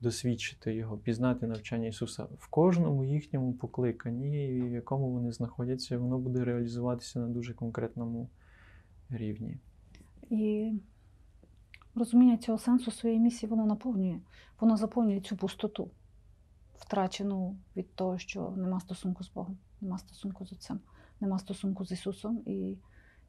досвідчити 0.00 0.74
його, 0.74 0.96
пізнати 0.96 1.46
навчання 1.46 1.88
Ісуса, 1.88 2.26
в 2.38 2.48
кожному 2.48 3.04
їхньому 3.04 3.52
покликанні, 3.52 4.60
в 4.60 4.72
якому 4.72 5.10
вони 5.10 5.32
знаходяться, 5.32 5.98
воно 5.98 6.18
буде 6.18 6.44
реалізуватися 6.44 7.18
на 7.18 7.28
дуже 7.28 7.54
конкретному 7.54 8.28
рівні. 9.10 9.58
І 10.30 10.72
розуміння 11.94 12.36
цього 12.36 12.58
сенсу 12.58 12.90
своєї 12.90 13.20
місії 13.20 13.50
воно 13.50 13.66
наповнює. 13.66 14.20
Воно 14.60 14.76
заповнює 14.76 15.20
цю 15.20 15.36
пустоту, 15.36 15.90
втрачену 16.78 17.56
від 17.76 17.94
того, 17.94 18.18
що 18.18 18.50
нема 18.50 18.80
стосунку 18.80 19.24
з 19.24 19.30
Богом, 19.32 19.58
нема 19.80 19.98
стосунку 19.98 20.46
з 20.46 20.52
Отцем, 20.52 20.80
нема 21.20 21.38
стосунку 21.38 21.84
з 21.84 21.92
Ісусом. 21.92 22.42
І 22.46 22.78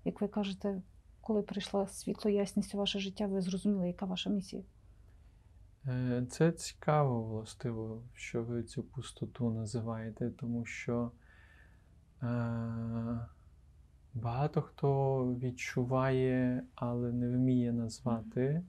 як 0.05 0.21
ви 0.21 0.27
кажете, 0.27 0.81
коли 1.21 1.41
прийшла 1.41 1.87
світло, 1.87 2.31
ясність 2.31 2.75
у 2.75 2.77
ваше 2.77 2.99
життя, 2.99 3.27
ви 3.27 3.41
зрозуміли, 3.41 3.87
яка 3.87 4.05
ваша 4.05 4.29
місія. 4.29 4.63
Е, 5.85 6.25
Це 6.29 6.51
цікаво, 6.51 7.23
властиво, 7.23 8.03
що 8.13 8.43
ви 8.43 8.63
цю 8.63 8.83
пустоту 8.83 9.49
називаєте, 9.49 10.29
тому 10.29 10.65
що 10.65 11.11
е, 12.23 13.27
багато 14.21 14.61
хто 14.61 15.23
відчуває, 15.41 16.63
але 16.75 17.11
не 17.11 17.29
вміє 17.29 17.73
назвати, 17.73 18.61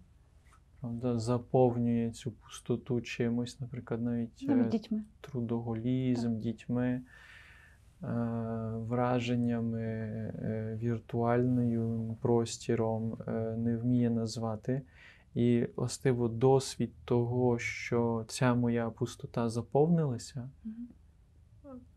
правда, 0.81 1.19
заповнює 1.19 2.11
цю 2.11 2.31
пустоту 2.31 3.01
чимось, 3.01 3.61
наприклад, 3.61 4.03
навіть 4.03 4.45
Навіть 4.49 4.67
е, 4.67 4.69
дітьми. 4.69 5.03
трудоголізм, 5.21 6.39
дітьми, 6.39 6.87
е, 6.89 7.03
враженнями, 8.75 9.83
е, 9.83 10.79
віртуальним 10.83 12.17
простіром 12.21 13.19
не 13.57 13.77
вміє 13.77 14.11
назвати. 14.11 14.83
І 15.35 15.67
властиво 15.77 16.29
досвід 16.29 16.91
того, 17.05 17.59
що 17.59 18.25
ця 18.29 18.55
моя 18.55 18.91
пустота 18.91 19.49
заповнилася, 19.49 20.49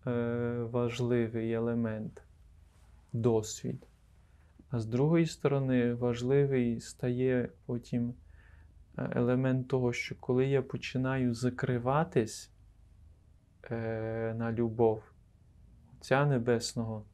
е, 0.08 0.68
важливий 0.72 1.52
елемент, 1.52 2.22
досвід. 3.14 3.88
А 4.70 4.80
з 4.80 4.86
другої 4.86 5.26
сторони, 5.26 5.94
важливий 5.94 6.82
стає 6.82 7.50
потім 7.66 8.14
е, 8.98 9.10
елемент 9.16 9.68
того, 9.68 9.94
що 9.94 10.16
коли 10.16 10.46
я 10.46 10.62
починаю 10.62 11.34
закриватись 11.34 12.52
е, 13.72 14.36
на 14.38 14.52
любов 14.52 15.04
Отця 15.98 16.26
Небесного, 16.26 17.06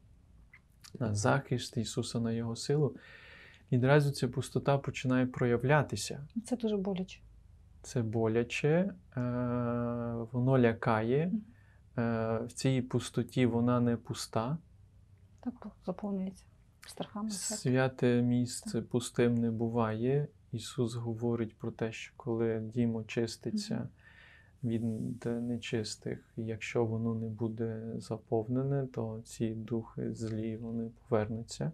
на 1.00 1.14
захист 1.14 1.76
Ісуса, 1.76 2.20
на 2.20 2.32
Його 2.32 2.56
силу, 2.56 2.96
відразу 3.72 4.10
ця 4.10 4.28
пустота 4.28 4.78
починає 4.78 5.26
проявлятися. 5.26 6.26
Це 6.44 6.56
дуже 6.56 6.76
боляче. 6.76 7.20
Це 7.82 8.02
боляче, 8.02 8.68
е, 8.68 9.20
воно 10.32 10.58
лякає. 10.58 11.32
Е, 11.98 12.38
в 12.46 12.52
цій 12.52 12.82
пустоті 12.82 13.46
вона 13.46 13.80
не 13.80 13.96
пуста. 13.96 14.58
Так 15.50 15.72
заповнюється 15.86 16.44
страхами. 16.86 17.30
Святе 17.30 18.22
місце 18.22 18.82
пустим 18.82 19.34
не 19.34 19.50
буває. 19.50 20.28
Ісус 20.52 20.94
говорить 20.94 21.58
про 21.58 21.70
те, 21.70 21.92
що 21.92 22.12
коли 22.16 22.70
дім 22.74 22.96
очиститься 22.96 23.88
від 24.64 24.82
нечистих, 25.24 26.32
і 26.36 26.42
якщо 26.42 26.84
воно 26.84 27.14
не 27.14 27.28
буде 27.28 27.92
заповнене, 27.96 28.86
то 28.86 29.22
ці 29.24 29.50
духи 29.50 30.14
злі 30.14 30.56
вони 30.56 30.90
повернуться. 31.08 31.72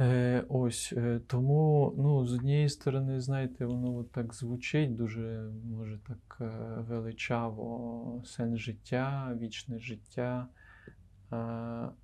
Е, 0.00 0.44
ось 0.48 0.92
е, 0.96 1.20
тому, 1.26 1.94
ну, 1.96 2.26
з 2.26 2.34
однієї 2.34 2.68
сторони, 2.68 3.20
знаєте, 3.20 3.66
воно 3.66 3.96
от 3.96 4.12
так 4.12 4.34
звучить 4.34 4.96
дуже, 4.96 5.50
може, 5.64 5.98
так 6.08 6.38
е, 6.40 6.80
величаво 6.80 8.22
сенс 8.26 8.58
життя, 8.60 9.36
вічне 9.40 9.78
життя, 9.78 10.48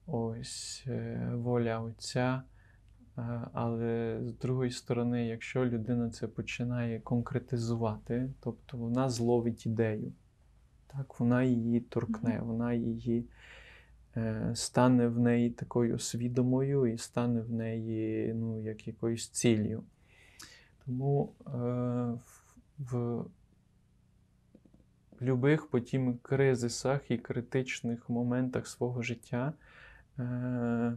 ось 0.07 0.85
е, 0.87 1.31
воля 1.35 1.81
Отця. 1.81 2.43
Але 3.53 4.21
з 4.25 4.33
другої 4.33 4.71
сторони, 4.71 5.27
якщо 5.27 5.67
людина 5.67 6.11
це 6.11 6.29
починає 6.29 7.01
конкретизувати, 7.01 8.31
тобто 8.41 8.77
вона 8.77 9.09
зловить 9.09 9.67
ідею, 9.67 10.13
так, 10.87 11.21
вона 11.21 11.43
її 11.43 11.81
торкне, 11.81 12.41
вона 12.43 12.73
її 12.73 13.27
е, 14.17 14.51
стане 14.55 15.09
в 15.09 15.19
неї 15.19 15.51
такою 15.51 15.99
свідомою 15.99 16.87
і 16.87 16.99
стане 16.99 17.41
в 17.41 17.53
неї 17.53 18.33
ну, 18.35 18.63
як 18.63 18.87
якоюсь 18.87 19.29
ціллю. 19.29 19.83
Тому 20.85 21.33
е, 21.47 21.51
в 22.79 23.25
любих 25.23 25.67
потім 25.67 26.19
кризисах 26.23 27.11
і 27.11 27.19
критичних 27.19 28.11
моментах 28.11 28.67
свого 28.67 29.03
життя 29.03 29.53
е, 30.19 30.93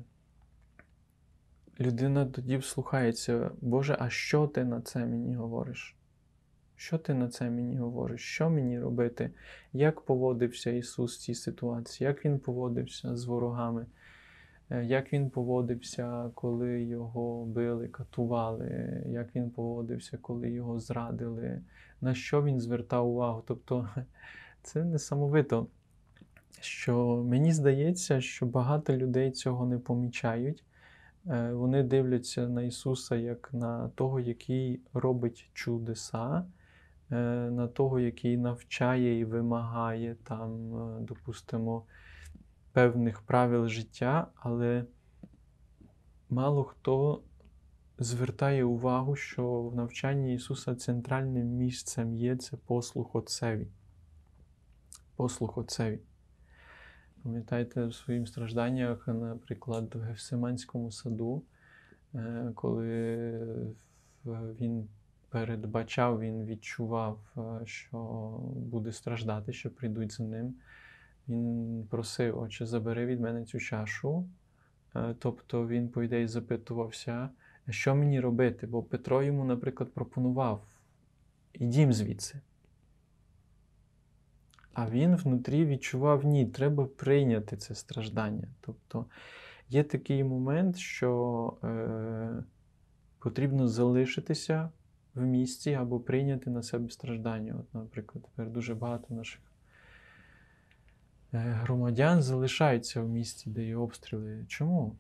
людина 1.80 2.26
тоді 2.26 2.58
вслухається, 2.58 3.52
Боже, 3.62 3.98
а 4.00 4.10
що 4.10 4.48
ти 4.48 4.64
на 4.64 4.82
це 4.82 5.06
мені 5.06 5.36
говориш? 5.36 5.96
Що 6.76 6.98
ти 6.98 7.14
на 7.14 7.30
це 7.30 7.50
мені 7.50 7.78
говориш? 7.78 8.22
Що 8.22 8.50
мені 8.50 8.80
робити? 8.80 9.32
Як 9.74 10.02
поводився 10.02 10.72
Ісус 10.72 11.18
в 11.18 11.20
цій 11.20 11.36
ситуації? 11.36 12.08
Як 12.08 12.26
Він 12.26 12.40
поводився 12.40 13.16
з 13.16 13.26
ворогами? 13.26 13.86
Е, 14.70 14.86
Як 14.86 15.14
він 15.14 15.30
поводився, 15.30 16.32
коли 16.36 16.84
його 16.84 17.46
били, 17.46 17.88
катували? 17.88 19.04
Як 19.08 19.36
він 19.36 19.50
поводився, 19.50 20.18
коли 20.22 20.50
його 20.50 20.80
зрадили? 20.80 21.62
На 22.02 22.14
що 22.14 22.44
він 22.44 22.60
звертав 22.60 23.08
увагу? 23.08 23.44
Тобто 23.48 23.90
це 24.64 24.84
несамовито, 24.84 25.68
що 26.62 27.24
мені 27.28 27.54
здається, 27.54 28.22
що 28.22 28.46
багато 28.46 28.98
людей 28.98 29.32
цього 29.32 29.66
не 29.66 29.78
помічають. 29.78 30.64
Е, 31.28 31.52
Вони 31.54 31.84
дивляться 31.84 32.48
на 32.50 32.62
Ісуса 32.62 33.16
як 33.16 33.50
на 33.54 33.90
того, 33.96 34.20
який 34.20 34.80
робить 34.94 35.50
чудеса, 35.54 36.46
е, 37.12 37.16
на 37.52 37.68
того, 37.68 38.00
який 38.00 38.38
навчає 38.38 39.20
і 39.20 39.26
вимагає 39.26 40.16
там, 40.24 40.72
допустимо, 41.06 41.84
певних 42.74 43.22
правил 43.22 43.68
життя, 43.68 44.28
але 44.36 44.86
мало 46.30 46.64
хто 46.64 47.22
звертає 48.00 48.64
увагу, 48.64 49.16
що 49.16 49.62
в 49.62 49.76
навчанні 49.76 50.34
Ісуса 50.34 50.76
центральним 50.76 51.48
місцем 51.48 52.16
є 52.16 52.36
це 52.36 52.58
послух 52.58 53.16
Отцеві. 53.16 53.68
Послух 55.16 55.58
Отцеві. 55.58 56.00
Пам'ятаєте 57.24 57.86
в 57.86 57.94
своїм 57.94 58.28
стражданнях, 58.28 59.08
наприклад, 59.08 59.96
в 59.96 60.00
Гефсиманському 60.00 60.92
саду, 60.92 61.44
е, 62.16 62.52
коли 62.56 63.68
він 64.26 64.88
передбачав, 65.30 66.20
він 66.20 66.46
відчував, 66.46 67.20
е, 67.38 67.66
що 67.66 67.98
буде 68.56 68.92
страждати, 68.92 69.54
що 69.54 69.70
прийдуть 69.70 70.12
за 70.12 70.24
ним. 70.24 70.56
Він 71.28 71.88
просив, 71.90 72.40
Отче, 72.40 72.66
забери 72.66 73.06
від 73.06 73.22
мене 73.22 73.46
цю 73.46 73.60
чашу. 73.60 74.28
Е, 74.96 75.16
Тобто 75.20 75.68
він, 75.68 75.90
по 75.90 76.04
ідеї, 76.04 76.28
запитувався, 76.28 77.30
що 77.70 77.96
мені 77.96 78.20
робити? 78.20 78.68
Бо 78.68 78.84
Петро 78.84 79.24
йому, 79.24 79.46
наприклад, 79.46 79.94
пропонував: 79.94 80.66
ідім 81.54 81.94
звідси. 81.94 82.40
А 84.74 84.90
він 84.90 85.16
внутрі 85.16 85.66
відчував, 85.66 86.26
ні, 86.26 86.46
треба 86.46 86.86
прийняти 86.86 87.58
це 87.58 87.76
страждання. 87.76 88.48
Тобто 88.62 89.06
є 89.70 89.84
такий 89.84 90.24
момент, 90.24 90.78
що 90.78 91.54
е, 91.64 92.44
потрібно 93.20 93.68
залишитися 93.68 94.70
в 95.16 95.22
місці 95.22 95.74
або 95.74 96.00
прийняти 96.00 96.50
на 96.50 96.64
себе 96.64 96.90
страждання. 96.90 97.56
От, 97.60 97.74
наприклад, 97.74 98.24
тепер 98.24 98.50
дуже 98.50 98.76
багато 98.76 99.14
наших 99.14 99.42
громадян 101.40 102.22
залишаються 102.22 103.02
в 103.02 103.10
місті, 103.10 103.50
де 103.50 103.66
є 103.66 103.76
обстріли. 103.76 104.46
Чому? 104.48 104.96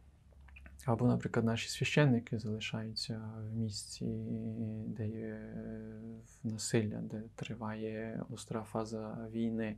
Або, 0.86 1.08
наприклад, 1.08 1.46
наші 1.46 1.70
священники 1.70 2.40
залишаються 2.40 3.22
в 3.38 3.56
місці, 3.56 4.06
де 4.88 5.08
є 5.08 5.40
насилля, 6.44 7.00
де 7.02 7.22
триває 7.36 8.24
остра 8.30 8.64
фаза 8.64 9.28
війни, 9.32 9.76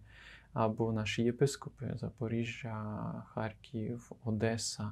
або 0.53 0.91
наші 0.91 1.23
єпископи 1.23 1.91
Запоріжжя, 1.95 3.23
Харків, 3.27 4.11
Одеса, 4.23 4.91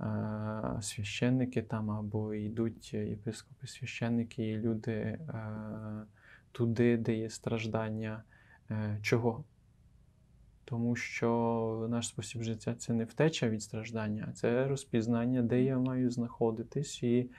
е, 0.00 0.82
священники 0.82 1.62
там, 1.62 1.90
або 1.90 2.34
йдуть 2.34 2.94
єпископи, 2.94 3.66
священники 3.66 4.48
і 4.48 4.58
люди 4.58 4.92
е, 4.92 5.18
туди, 6.52 6.96
де 6.96 7.14
є 7.14 7.30
страждання. 7.30 8.22
Е, 8.70 8.98
Чого? 9.02 9.44
Тому 10.70 10.96
що 10.96 11.86
наш 11.90 12.08
спосіб 12.08 12.42
життя 12.42 12.74
це 12.74 12.92
не 12.92 13.04
втеча 13.04 13.48
від 13.48 13.62
страждання, 13.62 14.26
а 14.28 14.32
це 14.32 14.68
розпізнання, 14.68 15.42
де 15.42 15.62
я 15.62 15.78
маю 15.78 16.10
знаходитись. 16.10 17.02
І 17.02 17.30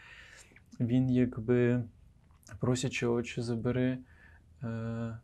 він, 0.79 1.09
якби 1.09 1.83
просячи 2.59 3.07
очі, 3.07 3.41
забери 3.41 3.97
е, 4.63 5.17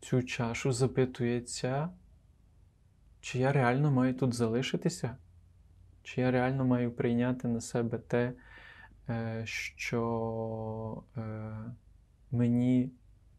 цю 0.00 0.22
чашу, 0.22 0.72
запитується, 0.72 1.88
чи 3.20 3.38
я 3.38 3.52
реально 3.52 3.90
маю 3.90 4.14
тут 4.14 4.34
залишитися, 4.34 5.16
чи 6.02 6.20
я 6.20 6.30
реально 6.30 6.64
маю 6.64 6.92
прийняти 6.92 7.48
на 7.48 7.60
себе 7.60 7.98
те, 7.98 8.32
е, 9.08 9.42
що 9.46 11.02
е, 11.16 11.54
мені 12.30 12.90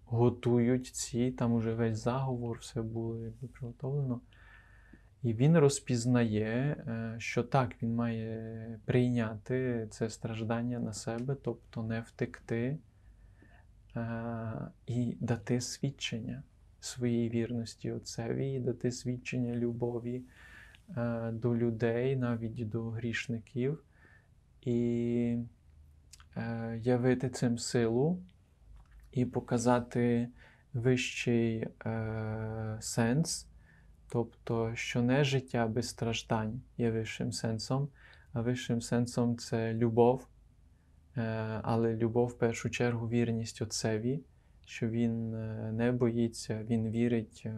готують 0.06 0.88
ці, 0.88 1.32
там 1.32 1.54
уже 1.54 1.74
весь 1.74 2.04
заговор, 2.04 2.58
все 2.58 2.82
було 2.82 3.20
якби 3.20 3.48
приготовлено. 3.48 4.22
І 5.24 5.34
він 5.34 5.58
розпізнає, 5.58 6.48
е, 6.88 7.16
що 7.18 7.44
так, 7.44 7.84
він 7.84 7.96
має 7.96 8.80
прийняти 8.86 9.88
це 9.92 10.10
страждання 10.10 10.80
на 10.80 10.94
себе, 10.94 11.36
тобто 11.44 11.84
не 11.84 12.02
втекти 12.02 12.78
е, 13.96 14.52
і 14.88 15.18
дати 15.20 15.62
свідчення 15.62 16.44
своїй 16.80 17.30
вірності 17.30 17.92
Отцеві, 17.92 18.54
і 18.54 18.60
дати 18.60 18.92
свідчення 18.92 19.56
любові 19.56 20.22
е, 20.98 21.32
до 21.32 21.58
людей, 21.58 22.16
навіть 22.16 22.70
до 22.70 22.90
грішників, 22.90 23.84
і 24.62 25.38
явити 26.82 27.30
цим 27.30 27.58
силу 27.58 28.20
і 29.16 29.26
показати 29.26 30.30
вищий 30.74 31.68
е, 31.86 32.78
сенс, 32.80 33.48
тобто, 34.12 34.72
що 34.76 35.02
не 35.02 35.24
життя 35.24 35.68
без 35.68 35.90
страждань 35.90 36.62
є 36.78 36.92
вищим 36.92 37.32
сенсом, 37.32 37.90
а 38.34 38.42
вищим 38.42 38.82
сенсом 38.82 39.38
це 39.38 39.74
любов, 39.74 40.28
Е, 41.18 41.22
але 41.64 41.96
любов 41.96 42.28
в 42.28 42.38
першу 42.38 42.70
чергу 42.70 43.10
вірність 43.10 43.62
Отцеві, 43.62 44.20
що 44.66 44.90
він 44.90 45.34
е, 45.34 45.72
не 45.72 45.92
боїться, 45.92 46.64
він 46.70 46.90
вірить 46.90 47.44
е, 47.46 47.52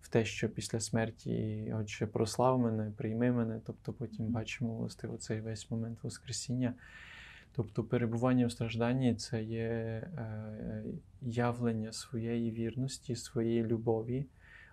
в 0.00 0.08
те, 0.08 0.24
що 0.24 0.48
після 0.48 0.80
смерті 0.80 1.74
Отче 1.80 2.06
прослав 2.06 2.58
мене, 2.58 2.92
прийми 2.96 3.32
мене. 3.32 3.60
Тобто 3.66 3.92
потім 3.92 4.26
бачимо 4.26 4.74
власне 4.74 5.18
цей 5.18 5.40
весь 5.40 5.70
момент 5.70 5.98
Воскресіння. 6.02 6.74
Тобто 7.52 7.84
перебування 7.84 8.46
в 8.46 8.52
стражданні 8.52 9.14
це 9.14 9.42
є 9.42 9.68
е, 9.68 10.84
явлення 11.22 11.92
своєї 11.92 12.50
вірності, 12.50 13.16
своєї 13.16 13.64
любові 13.64 14.26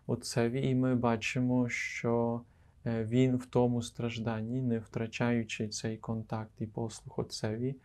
Отцеві, 0.08 0.70
і 0.70 0.76
ми 0.76 0.96
бачимо, 0.96 1.70
що 1.70 2.42
е, 2.86 3.06
він 3.06 3.36
в 3.36 3.46
тому 3.46 3.82
стражданні, 3.82 4.62
не 4.62 4.80
втрачаючи 4.80 5.68
цей 5.68 5.98
контакт 5.98 6.52
і 6.60 6.66
послух 6.66 7.20
Отцеві, 7.20 7.76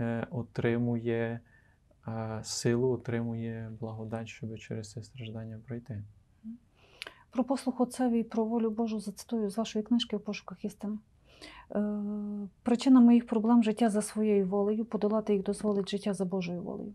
е, 0.00 0.26
отримує 0.30 1.40
силу, 2.42 2.90
отримує 2.90 3.70
благодать, 3.80 4.28
щоб 4.28 4.58
через 4.58 4.90
це 4.90 5.02
страждання 5.02 5.60
пройти. 5.66 6.02
Про 7.30 7.44
послух 7.44 7.80
Отцеві 7.80 8.20
і 8.20 8.24
про 8.24 8.44
волю 8.44 8.70
Божу 8.70 9.00
зацитую 9.00 9.50
з 9.50 9.58
вашої 9.58 9.84
книжки 9.84 10.16
в 10.16 10.20
пошуках 10.20 10.64
істини. 10.64 10.98
Е, 11.74 12.48
Причина 12.62 13.00
моїх 13.00 13.26
проблем 13.26 13.62
життя 13.62 13.90
за 13.90 14.02
своєю 14.02 14.46
волею, 14.46 14.84
подолати 14.84 15.32
їх 15.34 15.42
дозволить 15.42 15.88
життя 15.90 16.14
за 16.14 16.24
Божою 16.24 16.62
волею. 16.62 16.94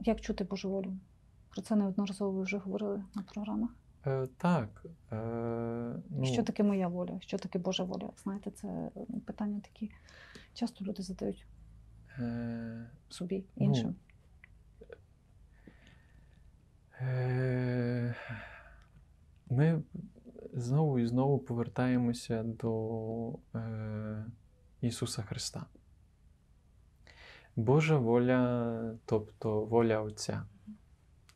Як 0.00 0.20
чути 0.20 0.44
Божу 0.44 0.70
волю? 0.70 0.92
Про 1.50 1.62
це 1.62 1.76
неодноразово 1.76 2.30
ви 2.32 2.42
вже 2.42 2.58
говорили 2.58 3.04
на 3.14 3.22
програмах. 3.22 3.70
Е, 4.06 4.28
так. 4.38 4.86
Е, 5.12 5.16
ну, 6.10 6.24
Що 6.24 6.42
таке 6.42 6.62
моя 6.62 6.88
воля? 6.88 7.18
Що 7.20 7.38
таке 7.38 7.58
Божа 7.58 7.84
воля? 7.84 8.10
Знаєте, 8.22 8.50
це 8.50 8.90
питання 9.26 9.60
такі 9.60 9.90
часто 10.54 10.84
люди 10.84 11.02
задають 11.02 11.46
е, 12.18 12.90
собі, 13.08 13.44
Ну, 13.56 13.66
іншим. 13.66 13.94
Е, 17.00 18.14
Ми 19.50 19.82
знову 20.54 20.98
і 20.98 21.06
знову 21.06 21.38
повертаємося 21.38 22.42
до 22.42 23.32
е, 23.54 24.24
Ісуса 24.80 25.22
Христа. 25.22 25.66
Божа 27.56 27.98
воля, 27.98 28.94
тобто 29.04 29.64
воля 29.64 30.00
Отця. 30.00 30.42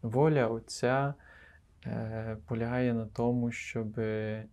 Воля 0.02 0.46
Отця 0.46 1.14
е, 1.86 2.36
полягає 2.46 2.94
на 2.94 3.06
тому, 3.06 3.50
щоб 3.50 3.98
е, 3.98 4.46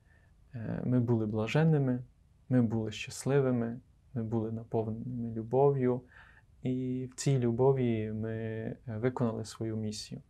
ми 0.83 0.99
були 0.99 1.25
блаженними, 1.25 2.03
ми 2.49 2.61
були 2.61 2.91
щасливими, 2.91 3.79
ми 4.13 4.23
були 4.23 4.51
наповненими 4.51 5.33
любов'ю, 5.33 6.01
і 6.63 7.07
в 7.11 7.15
цій 7.15 7.39
любові 7.39 8.11
ми 8.11 8.75
виконали 8.87 9.45
свою 9.45 9.75
місію. 9.75 10.21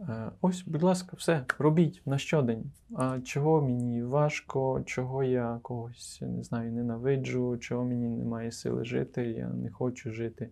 Е, 0.00 0.30
Ось, 0.40 0.62
будь 0.62 0.82
ласка, 0.82 1.16
все, 1.16 1.44
робіть 1.58 2.02
на 2.06 2.18
щодень. 2.18 2.70
А 2.96 3.20
чого 3.20 3.62
мені 3.62 4.02
важко, 4.02 4.82
чого 4.86 5.24
я 5.24 5.58
когось 5.62 6.18
не 6.20 6.42
знаю, 6.42 6.72
ненавиджу, 6.72 7.56
чого 7.58 7.84
мені 7.84 8.08
немає 8.08 8.52
сили 8.52 8.84
жити, 8.84 9.26
я 9.26 9.48
не 9.48 9.70
хочу 9.70 10.12
жити, 10.12 10.50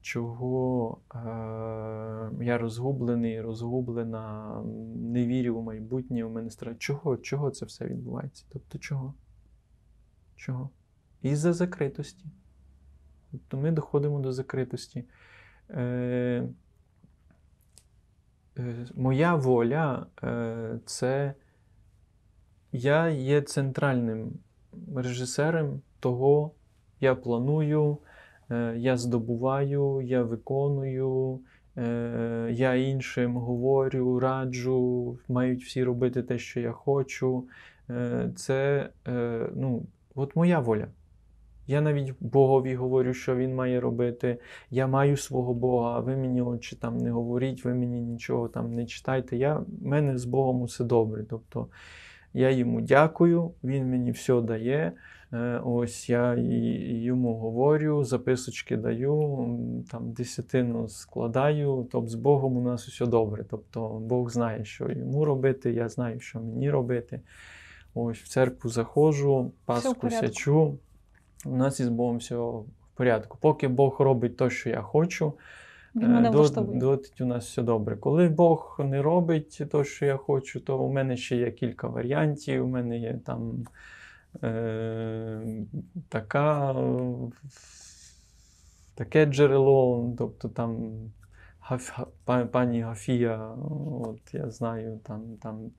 чого 0.00 0.98
е- 1.14 2.44
я 2.44 2.58
розгублений, 2.58 3.40
розгублена, 3.40 4.62
не 4.96 5.26
вірю 5.26 5.58
в 5.58 5.62
майбутнє, 5.62 6.24
у 6.24 6.30
мене 6.30 6.50
страх. 6.50 6.78
Чого? 6.78 7.16
Чого 7.16 7.50
це 7.50 7.66
все 7.66 7.86
відбувається? 7.86 8.44
Тобто 8.48 8.78
чого? 8.78 9.14
Чого? 10.36 10.70
Із-за 11.22 11.52
закритості. 11.52 12.24
Тобто 13.30 13.56
ми 13.56 13.70
доходимо 13.70 14.20
до 14.20 14.32
закритості. 14.32 15.04
Е- 15.70 16.48
Моя 18.94 19.34
воля 19.34 20.06
е, 20.22 20.78
це 20.86 21.34
я 22.72 23.08
є 23.08 23.42
центральним 23.42 24.32
режисером 24.96 25.80
того, 26.00 26.50
я 27.00 27.14
планую, 27.14 27.98
е, 28.50 28.74
я 28.76 28.96
здобуваю, 28.96 30.00
я 30.00 30.22
виконую, 30.22 31.40
е, 31.76 32.48
я 32.52 32.74
іншим 32.74 33.36
говорю, 33.36 34.20
раджу, 34.20 35.18
мають 35.28 35.64
всі 35.64 35.84
робити 35.84 36.22
те, 36.22 36.38
що 36.38 36.60
я 36.60 36.72
хочу. 36.72 37.44
Е, 37.90 38.30
Це 38.36 38.88
е, 39.08 39.48
ну, 39.54 39.82
от 40.14 40.36
моя 40.36 40.60
воля. 40.60 40.86
Я 41.66 41.80
навіть 41.80 42.12
Богові 42.20 42.74
говорю, 42.74 43.14
що 43.14 43.36
він 43.36 43.54
має 43.54 43.80
робити. 43.80 44.38
Я 44.70 44.86
маю 44.86 45.16
свого 45.16 45.54
Бога, 45.54 45.96
а 45.96 46.00
ви 46.00 46.16
мені 46.16 46.42
очі 46.42 46.76
там 46.76 46.98
не 46.98 47.10
говоріть, 47.10 47.64
ви 47.64 47.74
мені 47.74 48.00
нічого 48.00 48.48
там 48.48 48.74
не 48.74 48.86
читайте. 48.86 49.36
Я, 49.36 49.54
в 49.54 49.66
мене 49.82 50.18
з 50.18 50.24
Богом 50.24 50.62
усе 50.62 50.84
добре. 50.84 51.24
Тобто 51.30 51.68
я 52.34 52.50
йому 52.50 52.80
дякую, 52.80 53.50
він 53.64 53.90
мені 53.90 54.10
все 54.10 54.40
дає. 54.40 54.92
Е, 55.32 55.60
Ось 55.64 56.08
я 56.08 56.34
йому 57.04 57.34
говорю, 57.34 58.04
записочки 58.04 58.76
даю, 58.76 59.84
там 59.90 60.12
десятину 60.12 60.88
складаю. 60.88 61.88
Тобто 61.92 62.08
з 62.08 62.14
Богом 62.14 62.56
у 62.56 62.60
нас 62.60 62.88
все 62.88 63.06
добре. 63.06 63.44
Тобто 63.50 63.88
Бог 63.88 64.30
знає, 64.30 64.64
що 64.64 64.90
йому 64.90 65.24
робити, 65.24 65.72
я 65.72 65.88
знаю, 65.88 66.20
що 66.20 66.40
мені 66.40 66.70
робити. 66.70 67.20
Ось 67.94 68.18
в 68.18 68.28
церкву 68.28 68.70
заходжу, 68.70 69.52
паску 69.64 70.10
сячу. 70.10 70.78
У 71.44 71.56
нас 71.56 71.80
із 71.80 71.88
Богом 71.88 72.16
все 72.16 72.36
в 72.36 72.64
порядку. 72.94 73.38
Поки 73.40 73.68
Бог 73.68 74.00
робить 74.00 74.36
те, 74.36 74.50
що 74.50 74.70
я 74.70 74.82
хочу, 74.82 75.32
е, 75.96 76.30
дотить 76.66 77.20
у 77.20 77.26
нас 77.26 77.46
все 77.46 77.62
добре. 77.62 77.96
Коли 77.96 78.28
Бог 78.28 78.80
не 78.84 79.02
робить 79.02 79.62
те, 79.72 79.84
що 79.84 80.06
я 80.06 80.16
хочу, 80.16 80.60
то 80.60 80.78
у 80.78 80.92
мене 80.92 81.16
ще 81.16 81.36
є 81.36 81.50
кілька 81.50 81.88
варіантів. 81.88 82.64
У 82.64 82.68
мене 82.68 82.98
є 82.98 83.20
там 83.26 83.66
е, 84.42 85.40
така, 86.08 86.76
таке 88.94 89.26
джерело, 89.26 90.14
тобто 90.18 90.48
там 90.48 90.92
пані 92.50 92.82
Гафія, 92.82 93.54
от 94.02 94.34
я 94.34 94.50
знаю, 94.50 95.00
там, 95.04 95.22
там 95.42 95.70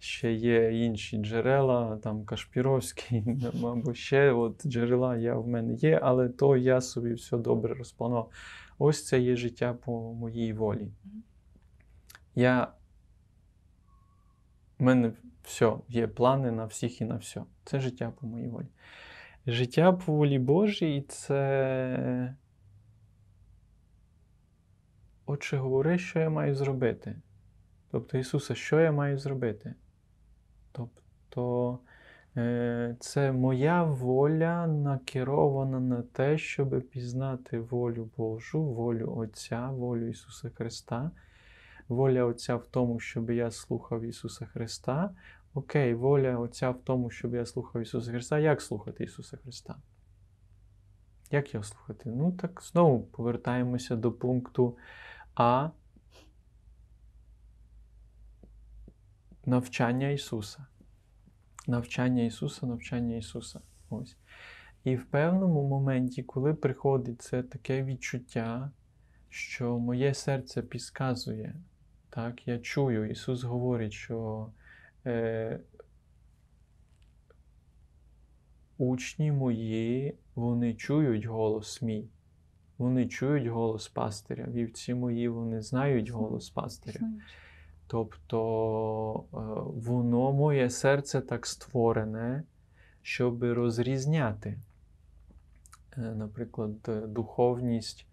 ще 0.00 0.32
є 0.32 0.84
інші 0.84 1.18
джерела, 1.18 1.96
там 1.96 2.24
Кашпіровський, 2.24 3.24
або 3.62 3.94
ще 3.94 4.32
от 4.32 4.66
джерела 4.66 5.16
я, 5.16 5.34
в 5.34 5.48
мене 5.48 5.74
є, 5.74 6.00
але 6.02 6.28
то 6.28 6.56
я 6.56 6.80
собі 6.80 7.12
все 7.12 7.38
добре 7.38 7.74
розпланував. 7.74 8.30
Ось 8.78 9.06
це 9.06 9.20
є 9.20 9.36
життя 9.36 9.74
по 9.74 10.14
моїй 10.14 10.52
волі. 10.52 10.92
Я... 12.34 12.72
У 14.78 14.84
мене 14.84 15.12
все, 15.42 15.72
є 15.88 16.08
плани 16.08 16.50
на 16.50 16.64
всіх 16.64 17.00
і 17.00 17.04
на 17.04 17.16
все. 17.16 17.44
Це 17.64 17.80
життя 17.80 18.12
по 18.20 18.26
моїй 18.26 18.48
волі. 18.48 18.68
Життя 19.46 19.92
по 19.92 20.12
волі 20.12 20.38
Божій 20.38 21.04
це. 21.08 22.34
Отче, 25.26 25.56
говори, 25.56 25.98
що 25.98 26.18
я 26.18 26.30
маю 26.30 26.54
зробити. 26.54 27.16
Тобто, 27.90 28.18
Ісусе, 28.18 28.54
що 28.54 28.80
я 28.80 28.92
маю 28.92 29.18
зробити? 29.18 29.74
Тобто, 30.72 31.78
е, 32.36 32.96
це 33.00 33.32
моя 33.32 33.82
воля 33.82 34.66
накерована 34.66 35.80
на 35.80 36.02
те, 36.02 36.38
щоб 36.38 36.82
пізнати 36.90 37.58
волю 37.60 38.10
Божу, 38.16 38.62
волю 38.62 39.14
Отця, 39.16 39.70
волю 39.70 40.08
Ісуса 40.08 40.50
Христа. 40.50 41.10
Воля 41.88 42.24
Отця 42.24 42.56
в 42.56 42.66
тому, 42.66 43.00
щоб 43.00 43.30
я 43.30 43.50
слухав 43.50 44.02
Ісуса 44.02 44.46
Христа. 44.46 45.10
Окей, 45.54 45.94
воля 45.94 46.38
Отця 46.38 46.70
в 46.70 46.80
тому, 46.84 47.10
щоб 47.10 47.34
я 47.34 47.46
слухав 47.46 47.82
Ісуса 47.82 48.10
Христа. 48.10 48.38
Як 48.38 48.62
слухати 48.62 49.04
Ісуса 49.04 49.36
Христа? 49.36 49.76
Як 51.30 51.54
його 51.54 51.64
слухати? 51.64 52.10
Ну, 52.10 52.32
так 52.32 52.62
знову 52.62 53.02
повертаємося 53.02 53.96
до 53.96 54.12
пункту 54.12 54.76
А. 55.34 55.70
Навчання 59.46 60.08
Ісуса. 60.08 60.66
Навчання 61.66 62.22
Ісуса, 62.22 62.66
навчання 62.66 63.16
Ісуса. 63.16 63.60
Ось. 63.90 64.16
І 64.84 64.96
в 64.96 65.04
певному 65.04 65.68
моменті, 65.68 66.22
коли 66.22 66.54
приходить 66.54 67.22
це 67.22 67.42
таке 67.42 67.84
відчуття, 67.84 68.70
що 69.28 69.78
моє 69.78 70.14
серце 70.14 70.62
підказує, 70.62 71.54
так, 72.10 72.48
я 72.48 72.58
чую, 72.58 73.10
Ісус 73.10 73.42
говорить, 73.42 73.92
що 73.92 74.50
е, 75.06 75.60
учні 78.78 79.32
мої, 79.32 80.14
вони 80.34 80.74
чують 80.74 81.24
голос 81.24 81.82
мій, 81.82 82.08
вони 82.78 83.08
чують 83.08 83.46
голос 83.46 83.88
пастиря, 83.88 84.46
вівці 84.48 84.94
мої, 84.94 85.28
вони 85.28 85.62
знають 85.62 86.10
голос 86.10 86.50
пастиря. 86.50 87.00
Тобто 87.90 89.24
е, 89.32 89.36
воно, 89.88 90.32
моє 90.32 90.70
серце 90.70 91.20
так 91.20 91.46
створене, 91.46 92.42
щоб 93.02 93.42
розрізняти. 93.42 94.58
е, 95.96 96.00
наприклад, 96.00 96.76
е, 96.88 97.00
духовність 97.00 98.06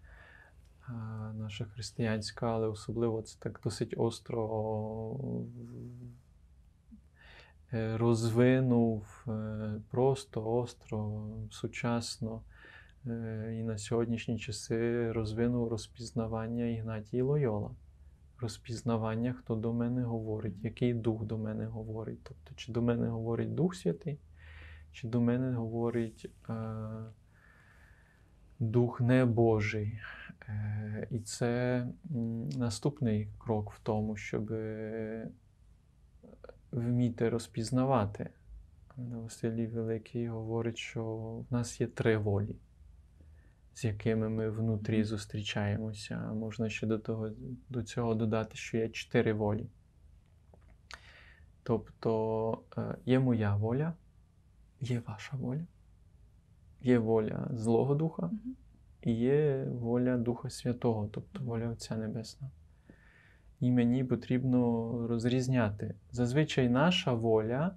наша 1.34 1.64
християнська, 1.64 2.46
але 2.46 2.66
особливо 2.68 3.22
це 3.22 3.36
так 3.38 3.60
досить 3.64 3.94
остро 3.96 5.16
розвинув 7.72 9.26
просто 9.90 10.54
остро, 10.54 11.28
сучасно. 11.50 12.42
І 13.04 13.62
на 13.62 13.78
сьогоднішні 13.78 14.38
часи 14.38 15.12
розвинув 15.12 15.68
розпізнавання 15.68 16.64
Ігнатій 16.64 17.22
Лойола. 17.22 17.70
Розпізнавання, 18.40 19.32
хто 19.32 19.54
до 19.54 19.72
мене 19.72 20.02
говорить, 20.02 20.64
який 20.64 20.94
дух 20.94 21.24
до 21.24 21.38
мене 21.38 21.66
говорить. 21.66 22.18
Тобто, 22.22 22.54
чи 22.54 22.72
до 22.72 22.82
мене 22.82 23.08
говорить 23.08 23.54
Дух 23.54 23.74
Святий, 23.74 24.18
чи 24.92 25.08
до 25.08 25.20
мене 25.20 25.52
говорить 25.52 26.30
е, 26.48 26.54
Дух 28.58 29.00
Небожий. 29.00 30.00
Е, 30.48 31.08
і 31.10 31.18
це 31.18 31.86
наступний 32.56 33.28
крок 33.38 33.72
в 33.72 33.80
тому, 33.82 34.16
щоб 34.16 34.52
е, 34.52 35.28
вміти 36.72 37.28
розпізнавати. 37.28 38.30
Василій 38.96 39.66
Великий 39.66 40.28
говорить, 40.28 40.78
що 40.78 41.04
в 41.50 41.52
нас 41.52 41.80
є 41.80 41.86
три 41.86 42.16
волі, 42.16 42.56
з 43.78 43.84
якими 43.84 44.28
ми 44.28 44.50
внутрі 44.50 45.04
зустрічаємося. 45.04 46.32
Можна 46.32 46.68
ще 46.68 46.86
до, 46.86 46.98
того, 46.98 47.30
до 47.68 47.82
цього 47.82 48.14
додати, 48.14 48.56
що 48.56 48.76
є 48.76 48.88
чотири 48.88 49.32
волі. 49.32 49.66
Тобто 51.62 52.62
е, 52.78 52.94
є 53.06 53.18
моя 53.18 53.56
воля, 53.56 53.94
є 54.80 55.02
ваша 55.06 55.36
воля, 55.36 55.66
є 56.80 56.98
воля 56.98 57.50
Злого 57.52 57.94
Духа 57.94 58.30
і 59.02 59.12
є 59.12 59.64
воля 59.64 60.16
Духа 60.16 60.50
Святого, 60.50 61.08
тобто 61.12 61.44
воля 61.44 61.68
Отця 61.68 61.96
Небесного. 61.96 62.52
І 63.60 63.70
мені 63.70 64.04
потрібно 64.04 64.58
розрізняти. 65.08 65.94
Зазвичай 66.10 66.68
наша 66.68 67.12
воля, 67.12 67.74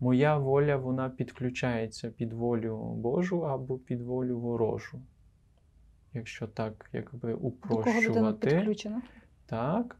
моя 0.00 0.38
воля, 0.38 0.76
вона 0.76 1.10
підключається 1.10 2.10
під 2.10 2.32
волю 2.32 2.94
Божу 2.94 3.40
або 3.40 3.78
під 3.78 4.02
волю 4.02 4.40
ворожу. 4.40 5.02
Якщо 6.14 6.46
так 6.46 6.90
якби 6.92 7.32
До 7.32 7.38
кого 7.38 8.00
людина 8.00 8.30
упрощувати. 8.30 8.48
підключена? 8.48 9.02
Так. 9.46 9.96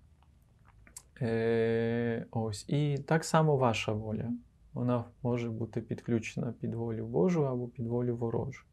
Е, 1.20 2.26
ось. 2.30 2.68
І 2.68 2.98
так 2.98 3.24
само 3.24 3.56
ваша 3.56 3.92
воля. 3.92 4.30
Вона 4.74 5.04
може 5.22 5.50
бути 5.50 5.80
підключена 5.80 6.54
під 6.60 6.74
волю 6.74 7.06
Божу 7.06 7.46
або 7.46 7.68
під 7.68 7.86
волю 7.86 8.16
ворожу. 8.16 8.64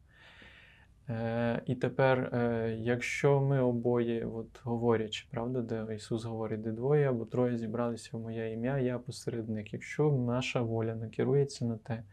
Е, 1.09 1.61
і 1.65 1.75
тепер, 1.75 2.19
е, 2.19 2.75
якщо 2.79 3.41
ми 3.41 3.61
обоє, 3.61 4.25
от 4.25 4.61
говорячи, 4.63 5.27
правда, 5.31 5.61
де 5.61 5.95
Ісус 5.95 6.23
говорить, 6.25 6.61
де 6.61 6.71
двоє 6.71 7.09
або 7.09 7.25
троє 7.25 7.57
зібралися 7.57 8.09
в 8.13 8.19
моє 8.19 8.53
ім'я, 8.53 8.79
я 8.79 8.99
посередник. 8.99 9.73
Якщо 9.73 10.11
наша 10.11 10.61
воля 10.61 10.95
накерується 10.95 11.65
на 11.65 11.77
те, 11.77 12.03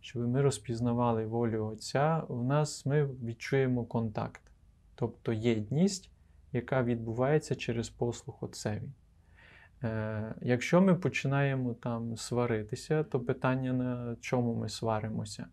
щоб 0.00 0.28
ми 0.28 0.42
розпізнавали 0.42 1.26
волю 1.26 1.64
Отця, 1.64 2.22
у 2.28 2.42
нас 2.42 2.86
ми 2.86 3.06
відчуємо 3.06 3.84
контакт, 3.84 4.42
тобто 5.00 5.32
єдність, 5.32 6.10
яка 6.52 6.82
відбувається 6.82 7.54
через 7.54 7.88
послух 7.88 8.42
Отцеві. 8.42 8.88
Е, 9.82 10.34
якщо 10.42 10.80
ми 10.80 10.94
починаємо 10.94 11.74
там 11.74 12.16
сваритися, 12.16 13.04
то 13.04 13.20
питання 13.20 13.72
на 13.72 14.16
чому 14.20 14.54
ми 14.54 14.68
сваримося. 14.68 15.46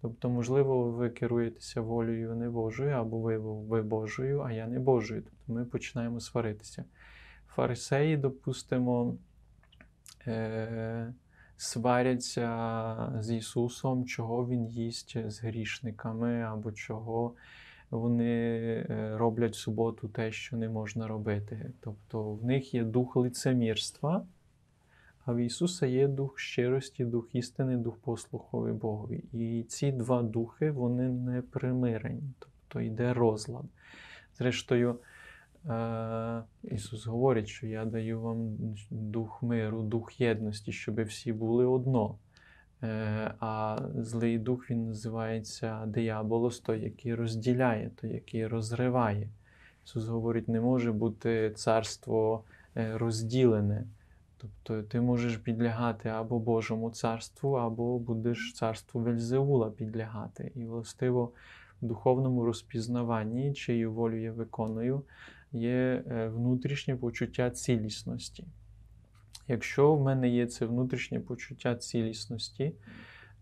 Тобто, 0.00 0.30
можливо, 0.30 0.90
ви 0.90 1.10
керуєтеся 1.10 1.80
волею 1.80 2.34
не 2.34 2.50
Божою, 2.50 2.96
або 2.96 3.18
ви, 3.18 3.38
ви 3.38 3.82
Божою, 3.82 4.40
а 4.40 4.52
я 4.52 4.66
не 4.66 4.78
Божою. 4.78 5.22
Тобто 5.22 5.52
ми 5.52 5.64
починаємо 5.64 6.20
сваритися. 6.20 6.84
Фарисеї, 7.48 8.16
допустимо, 8.16 9.16
е, 10.26 11.14
сваряться 11.56 13.12
з 13.20 13.30
Ісусом, 13.34 14.06
чого 14.06 14.48
Він 14.48 14.66
їсть 14.66 15.30
з 15.30 15.40
грішниками, 15.40 16.42
або 16.42 16.72
чого 16.72 17.34
вони 17.98 18.34
е, 18.90 19.12
роблять 19.16 19.52
в 19.52 19.58
суботу 19.58 20.08
те, 20.08 20.32
що 20.32 20.56
не 20.56 20.68
можна 20.68 21.08
робити. 21.08 21.70
Тобто 21.80 22.32
в 22.32 22.44
них 22.44 22.74
є 22.74 22.84
дух 22.84 23.16
лицемірства, 23.16 24.26
а 25.24 25.32
в 25.32 25.36
Ісуса 25.36 25.86
є 25.86 26.08
дух 26.08 26.38
щирості, 26.38 27.04
дух 27.04 27.34
істини, 27.34 27.76
дух 27.76 27.96
послухові 27.96 28.72
Богові. 28.72 29.24
І 29.32 29.64
ці 29.68 29.92
два 29.92 30.22
духи 30.22 30.70
вони 30.70 31.08
не 31.08 31.42
примирені, 31.42 32.22
тобто 32.38 32.80
йде 32.80 33.14
розлад. 33.14 33.64
Зрештою, 34.38 34.98
е, 35.66 36.42
Ісус 36.62 37.06
говорить, 37.06 37.48
що 37.48 37.66
я 37.66 37.84
даю 37.84 38.20
вам 38.20 38.56
дух 38.90 39.42
миру, 39.42 39.82
дух 39.82 40.20
єдності, 40.20 40.72
щоб 40.72 41.02
всі 41.02 41.32
були 41.32 41.66
одно. 41.66 42.18
Е, 42.82 43.34
А 43.40 43.78
злий 43.98 44.38
дух 44.38 44.70
він 44.70 44.86
називається 44.86 45.86
дияволос, 45.86 46.60
той, 46.60 46.80
який 46.80 47.14
розділяє, 47.14 47.90
той, 48.00 48.12
який 48.12 48.46
розриває. 48.46 49.28
Ісус 49.84 50.06
говорить, 50.06 50.48
не 50.48 50.60
може 50.60 50.92
бути 50.92 51.52
царство 51.54 52.44
е, 52.76 52.98
розділене. 52.98 53.84
Тобто 54.36 54.82
ти 54.82 55.00
можеш 55.00 55.36
підлягати 55.36 56.08
або 56.08 56.38
Божому 56.38 56.90
царству, 56.90 57.52
або 57.52 57.98
будеш 57.98 58.52
царству 58.54 59.00
Вельзеула 59.00 59.70
підлягати. 59.70 60.52
І 60.54 60.64
властиво 60.64 61.32
в 61.82 61.86
духовному 61.86 62.44
розпізнаванні, 62.44 63.54
чию 63.54 63.92
волю 63.92 64.16
я 64.16 64.32
виконую, 64.32 65.02
є 65.52 66.04
е, 66.10 66.28
внутрішнє 66.28 66.96
почуття 66.96 67.50
цілісності. 67.50 68.44
Якщо 69.48 69.94
в 69.94 70.02
мене 70.02 70.28
є 70.28 70.46
це 70.46 70.66
внутрішнє 70.66 71.20
почуття 71.20 71.74
цілісності, 71.74 72.72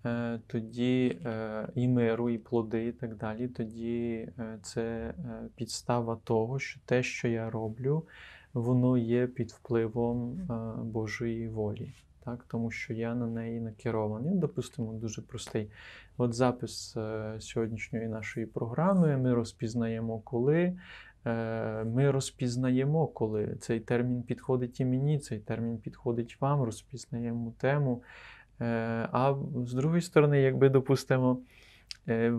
е, 0.04 0.40
тоді 0.46 1.18
е, 1.24 1.68
і 1.74 1.88
миру, 1.88 2.30
і 2.30 2.38
плоди, 2.38 2.86
і 2.86 2.92
так 2.92 3.16
далі, 3.16 3.48
тоді 3.48 4.28
е, 4.38 4.58
це 4.62 5.14
підстава 5.56 6.18
того, 6.24 6.58
що 6.58 6.80
те, 6.84 7.02
що 7.02 7.28
я 7.28 7.50
роблю, 7.50 8.06
воно 8.52 8.98
є 8.98 9.26
під 9.26 9.50
впливом 9.50 10.40
Божої 10.82 11.48
волі. 11.48 11.92
Так, 12.24 12.44
тому 12.48 12.70
що 12.70 12.94
я 12.94 13.14
на 13.14 13.26
неї 13.26 13.60
накерований. 13.60 14.34
Допустимо, 14.34 14.92
дуже 14.92 15.22
простий. 15.22 15.70
От 16.16 16.34
запис 16.34 16.96
сьогоднішньої 17.38 18.08
нашої 18.08 18.46
програми. 18.46 19.16
Ми 19.16 19.34
розпізнаємо, 19.34 20.18
коли. 20.18 20.76
Е, 21.26 21.84
Ми 21.84 22.10
розпізнаємо, 22.10 23.06
коли 23.06 23.56
цей 23.60 23.80
термін 23.80 24.22
підходить 24.22 24.80
і 24.80 24.84
мені, 24.84 25.18
цей 25.18 25.38
термін 25.38 25.78
підходить 25.78 26.40
вам, 26.40 26.62
розпізнаємо 26.62 27.54
тему. 27.58 28.02
Е, 28.60 28.64
А 29.12 29.34
з 29.66 29.74
другої 29.74 30.02
сторони, 30.02 30.40
якби 30.40 30.68
допустимо, 30.68 31.40
е, 32.08 32.30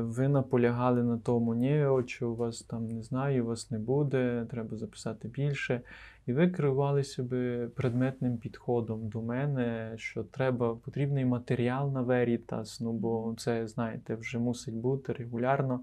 ви 0.00 0.28
наполягали 0.28 1.02
на 1.02 1.18
тому, 1.18 1.54
ні, 1.54 1.84
очі 1.84 2.24
у 2.24 2.34
вас 2.34 2.62
там 2.62 2.88
не 2.88 3.02
знаю, 3.02 3.44
у 3.44 3.46
вас 3.46 3.70
не 3.70 3.78
буде, 3.78 4.46
треба 4.50 4.76
записати 4.76 5.28
більше. 5.28 5.80
І 6.26 6.32
ви 6.32 6.48
керували 6.48 7.04
себе 7.04 7.68
предметним 7.76 8.38
підходом 8.38 9.08
до 9.08 9.22
мене, 9.22 9.92
що 9.96 10.24
треба 10.24 10.74
потрібний 10.74 11.24
матеріал 11.24 11.92
на 11.92 12.02
Veritas, 12.02 12.78
ну 12.82 12.92
бо 12.92 13.34
це, 13.38 13.68
знаєте, 13.68 14.14
вже 14.14 14.38
мусить 14.38 14.74
бути 14.74 15.12
регулярно. 15.12 15.80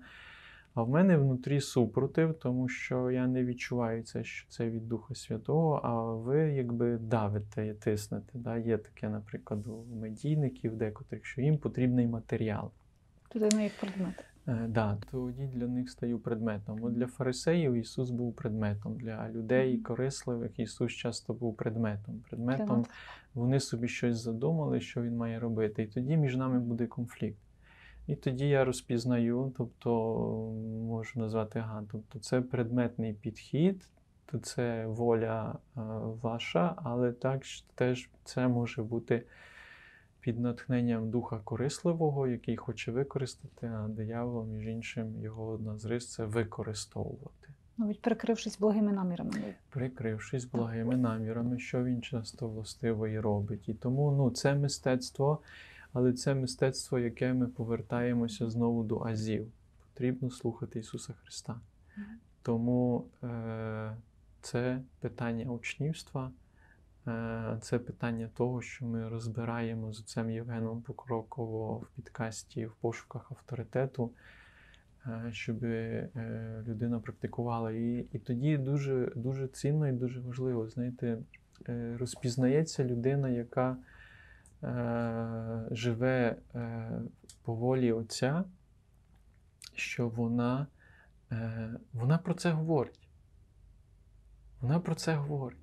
А 0.74 0.84
в 0.84 0.90
мене 0.90 1.18
внутрі 1.18 1.62
супротив, 1.62 2.34
тому 2.34 2.70
що 2.70 3.12
я 3.12 3.28
не 3.28 3.44
відчуваю 3.44 4.04
це, 4.04 4.24
що 4.24 4.50
це 4.50 4.70
від 4.70 4.88
Духа 4.88 5.16
Святого, 5.16 5.82
а 5.84 6.14
ви 6.14 6.40
якби 6.40 6.98
давите 6.98 7.68
і 7.68 7.74
тиснете. 7.74 8.32
Да? 8.34 8.58
Є 8.58 8.78
таке, 8.78 9.10
наприклад, 9.10 9.68
у 9.68 9.96
медійників, 9.96 10.76
декотрих, 10.76 11.26
що 11.26 11.42
їм 11.42 11.58
потрібний 11.58 12.08
матеріал. 12.08 12.72
Людина 13.36 13.62
як 13.62 13.74
предмет. 13.80 14.26
Е, 14.48 14.66
да, 14.70 14.98
тоді 15.12 15.48
для 15.48 15.68
них 15.68 15.90
стаю 15.90 16.20
предметом. 16.20 16.84
От 16.84 16.94
для 16.94 17.08
фарисеїв 17.08 17.74
Ісус 17.74 18.10
був 18.10 18.36
предметом, 18.36 18.96
для 18.96 19.30
людей 19.30 19.78
корисливих 19.78 20.60
Ісус 20.60 20.94
часто 20.94 21.34
був 21.34 21.58
предметом. 21.58 22.24
Предметом 22.30 22.86
вони 23.34 23.60
собі 23.60 23.88
щось 23.88 24.18
задумали, 24.18 24.82
що 24.82 25.02
він 25.02 25.18
має 25.18 25.40
робити. 25.40 25.84
І 25.84 25.88
тоді 25.88 26.18
між 26.18 26.36
нами 26.36 26.60
буде 26.60 26.88
конфлікт. 26.88 27.38
І 28.08 28.16
тоді 28.16 28.48
я 28.48 28.66
розпізнаю, 28.66 29.54
тобто 29.58 29.92
можу 30.88 31.20
назвати 31.20 31.60
ага, 31.60 31.84
тобто 31.92 32.20
це 32.20 32.42
предметний 32.42 33.14
підхід, 33.14 33.90
то 34.26 34.40
це 34.40 34.86
воля 34.86 35.56
е, 35.56 35.82
ваша, 36.22 36.76
але 36.78 37.12
також 37.12 37.64
теж 37.76 38.10
це 38.24 38.48
може 38.48 38.84
бути 38.84 39.24
під 40.20 40.40
натхненням 40.40 41.10
духа 41.10 41.40
корисливого, 41.44 42.28
який 42.28 42.58
хоче 42.58 42.92
використати, 42.92 43.68
а 43.68 43.88
диявол, 43.88 44.46
між 44.46 44.68
іншим, 44.68 45.22
його 45.22 45.48
одна 45.48 45.78
з 45.78 45.86
рис 45.86 46.12
це 46.12 46.26
використовувати 46.26 47.50
Навіть 47.78 48.02
прикрившись 48.02 48.60
благими 48.60 48.92
намірами. 48.92 49.32
прикрившись 49.70 50.46
благими 50.46 50.98
намірами, 50.98 51.60
що 51.60 51.84
він 51.84 52.02
часто 52.02 52.48
властиво 52.48 53.08
і 53.08 53.20
робить. 53.20 53.70
І 53.70 53.74
тому 53.74 54.12
ну, 54.12 54.32
це 54.32 54.56
мистецтво, 54.56 55.40
але 55.94 56.14
це 56.14 56.36
мистецтво, 56.36 57.00
яке 57.00 57.34
ми 57.34 57.48
повертаємося 57.48 58.50
знову 58.50 58.84
до 58.84 59.00
азів. 59.00 59.52
Потрібно 59.94 60.32
слухати 60.32 60.80
Ісуса 60.80 61.14
Христа. 61.14 61.60
Тому 62.42 63.06
е, 63.24 63.96
це 64.42 64.82
питання 65.00 65.52
учнівства, 65.52 66.32
е, 67.08 67.58
це 67.62 67.80
питання 67.80 68.30
того, 68.36 68.62
що 68.62 68.86
ми 68.86 69.10
розбираємо 69.10 69.94
з 69.94 70.00
отцем 70.00 70.32
Євгеном 70.32 70.82
покроково 70.82 71.78
в 71.78 71.88
підкасті 71.96 72.66
в 72.66 72.74
пошуках 72.74 73.32
авторитету, 73.32 74.12
е, 75.06 75.30
щоб 75.32 75.64
е, 75.64 76.10
людина 76.68 77.00
практикувала. 77.00 77.72
І, 77.72 78.06
і 78.12 78.20
тоді 78.20 78.58
дуже, 78.58 79.12
дуже 79.16 79.48
цінно 79.48 79.88
і 79.88 79.92
дуже 79.92 80.20
важливо, 80.20 80.70
знаєте, 80.70 81.18
е, 81.70 81.98
розпізнається 82.00 82.84
людина, 82.84 83.30
яка 83.30 83.78
е, 84.64 85.68
живе 85.72 86.36
е, 86.56 86.92
по 87.44 87.56
волі 87.56 87.92
Отця, 87.92 88.44
що 89.76 90.10
вона, 90.10 90.68
е, 91.32 91.74
вона 91.94 92.18
про 92.18 92.34
це 92.34 92.52
говорить. 92.52 93.10
Вона 94.62 94.80
про 94.80 94.96
це 94.96 95.16
говорить. 95.16 95.60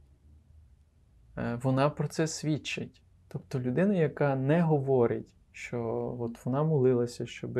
Е, 1.38 1.58
Вона 1.62 1.90
про 1.90 2.08
це 2.08 2.26
свідчить. 2.26 3.02
Тобто 3.28 3.60
людина, 3.60 3.94
яка 3.94 4.36
не 4.36 4.62
говорить, 4.62 5.26
що 5.52 5.80
от 6.20 6.46
вона 6.46 6.62
молилася, 6.62 7.26
щоб 7.26 7.58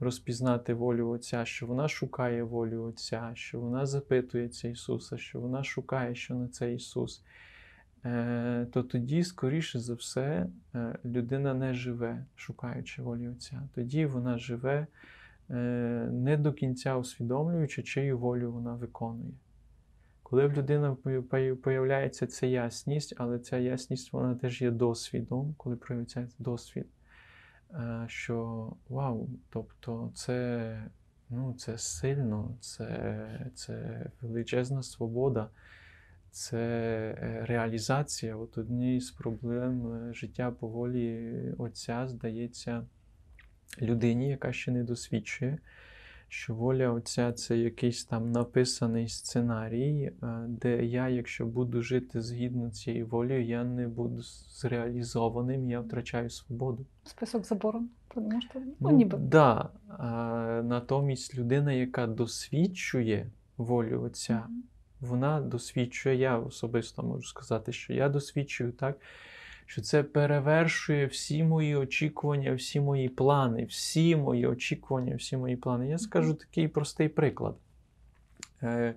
розпізнати 0.00 0.74
волю 0.74 1.08
Отця, 1.08 1.44
що 1.44 1.66
вона 1.66 1.88
шукає 1.88 2.42
волю 2.42 2.82
Отця, 2.82 3.30
що 3.34 3.60
вона 3.60 3.86
запитується 3.86 4.68
Ісуса, 4.68 5.18
що 5.18 5.40
вона 5.40 5.64
шукає, 5.64 6.14
що 6.14 6.34
на 6.34 6.48
це 6.48 6.72
Ісус, 6.74 7.24
то 8.72 8.82
тоді, 8.82 9.24
скоріше 9.24 9.80
за 9.80 9.94
все, 9.94 10.46
е, 10.74 10.98
людина 11.04 11.54
не 11.54 11.74
живе, 11.74 12.24
шукаючи 12.36 13.02
волі 13.02 13.28
Отця. 13.28 13.62
Тоді 13.74 14.06
вона 14.06 14.38
живе 14.38 14.86
е, 15.50 15.54
не 16.12 16.36
до 16.36 16.52
кінця 16.52 16.96
усвідомлюючи, 16.96 17.82
чию 17.82 18.18
волю 18.18 18.52
вона 18.52 18.74
виконує. 18.74 19.32
Коли 20.22 20.46
в 20.46 20.52
людини 20.52 20.92
появляється 21.62 22.26
ця 22.26 22.46
ясність, 22.46 23.14
але 23.16 23.38
ця 23.38 23.58
ясність 23.58 24.12
вона 24.12 24.34
теж 24.34 24.62
є 24.62 24.70
досвідом, 24.70 25.54
коли 25.56 25.76
проявляється 25.76 26.28
досвід, 26.38 26.86
е, 27.74 28.04
що 28.06 28.72
вау, 28.88 29.28
тобто 29.50 30.10
це, 30.14 30.82
ну, 31.30 31.54
це 31.58 31.78
сильно, 31.78 32.56
це, 32.60 33.50
це 33.54 34.06
величезна 34.22 34.82
свобода, 34.82 35.48
це 36.30 36.58
е, 36.58 37.44
реалізація. 37.46 38.36
От 38.36 38.58
однією 38.58 39.00
з 39.00 39.10
проблем 39.10 39.92
е, 39.92 40.14
життя 40.14 40.50
по 40.50 40.68
волі 40.68 41.32
Отця 41.58 42.08
здається 42.08 42.86
людині, 43.82 44.28
яка 44.28 44.52
ще 44.52 44.70
не 44.70 44.84
досвідчує 44.84 45.58
що 46.28 46.54
воля 46.54 46.90
Отця 46.90 47.32
це 47.32 47.58
якийсь 47.58 48.04
там 48.04 48.32
написаний 48.32 49.08
сценарій, 49.08 50.02
е, 50.02 50.12
де 50.48 50.84
я, 50.84 51.08
якщо 51.08 51.46
буду 51.46 51.82
жити 51.82 52.22
згідно 52.22 52.70
цією 52.70 53.06
волею, 53.06 53.44
я 53.44 53.64
не 53.64 53.88
буду 53.88 54.22
зреалізованим, 54.50 55.70
я 55.70 55.80
втрачаю 55.80 56.30
свободу. 56.30 56.86
Список 57.04 57.46
заборон. 57.46 57.88
Ну, 58.16 58.30
Ну, 58.80 58.90
ніби. 58.90 59.18
да. 59.18 59.70
А, 59.88 60.62
натомість 60.64 61.38
людина, 61.38 61.72
яка 61.72 62.06
досвідчує 62.06 63.30
волю 63.56 64.02
Отця, 64.02 64.42
Мгм. 64.48 64.62
Вона 65.00 65.40
досвідчує, 65.40 66.16
я 66.16 66.38
особисто 66.38 67.02
можу 67.02 67.22
сказати, 67.22 67.72
що 67.72 67.92
я 67.92 68.08
досвідчую 68.08 68.72
так, 68.72 69.00
що 69.66 69.82
це 69.82 70.02
перевершує 70.02 71.06
всі 71.06 71.44
мої 71.44 71.76
очікування, 71.76 72.54
всі 72.54 72.80
мої 72.80 73.08
плани, 73.08 73.64
всі 73.64 74.16
мої 74.16 74.46
очікування, 74.46 75.16
всі 75.16 75.36
мої 75.36 75.56
плани. 75.56 75.88
Я 75.88 75.98
скажу 75.98 76.34
такий 76.34 76.68
простий 76.68 77.08
приклад. 77.08 77.56
Е, 78.62 78.94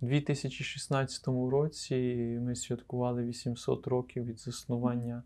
У 0.00 0.06
2016 0.06 1.26
році 1.26 1.94
ми 2.42 2.56
святкували 2.56 3.24
800 3.24 3.86
років 3.86 4.24
від 4.24 4.40
заснування 4.40 5.22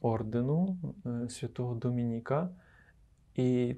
ордену 0.00 0.76
е, 1.06 1.28
Святого 1.28 1.74
Домініка. 1.74 2.48
І 3.34 3.76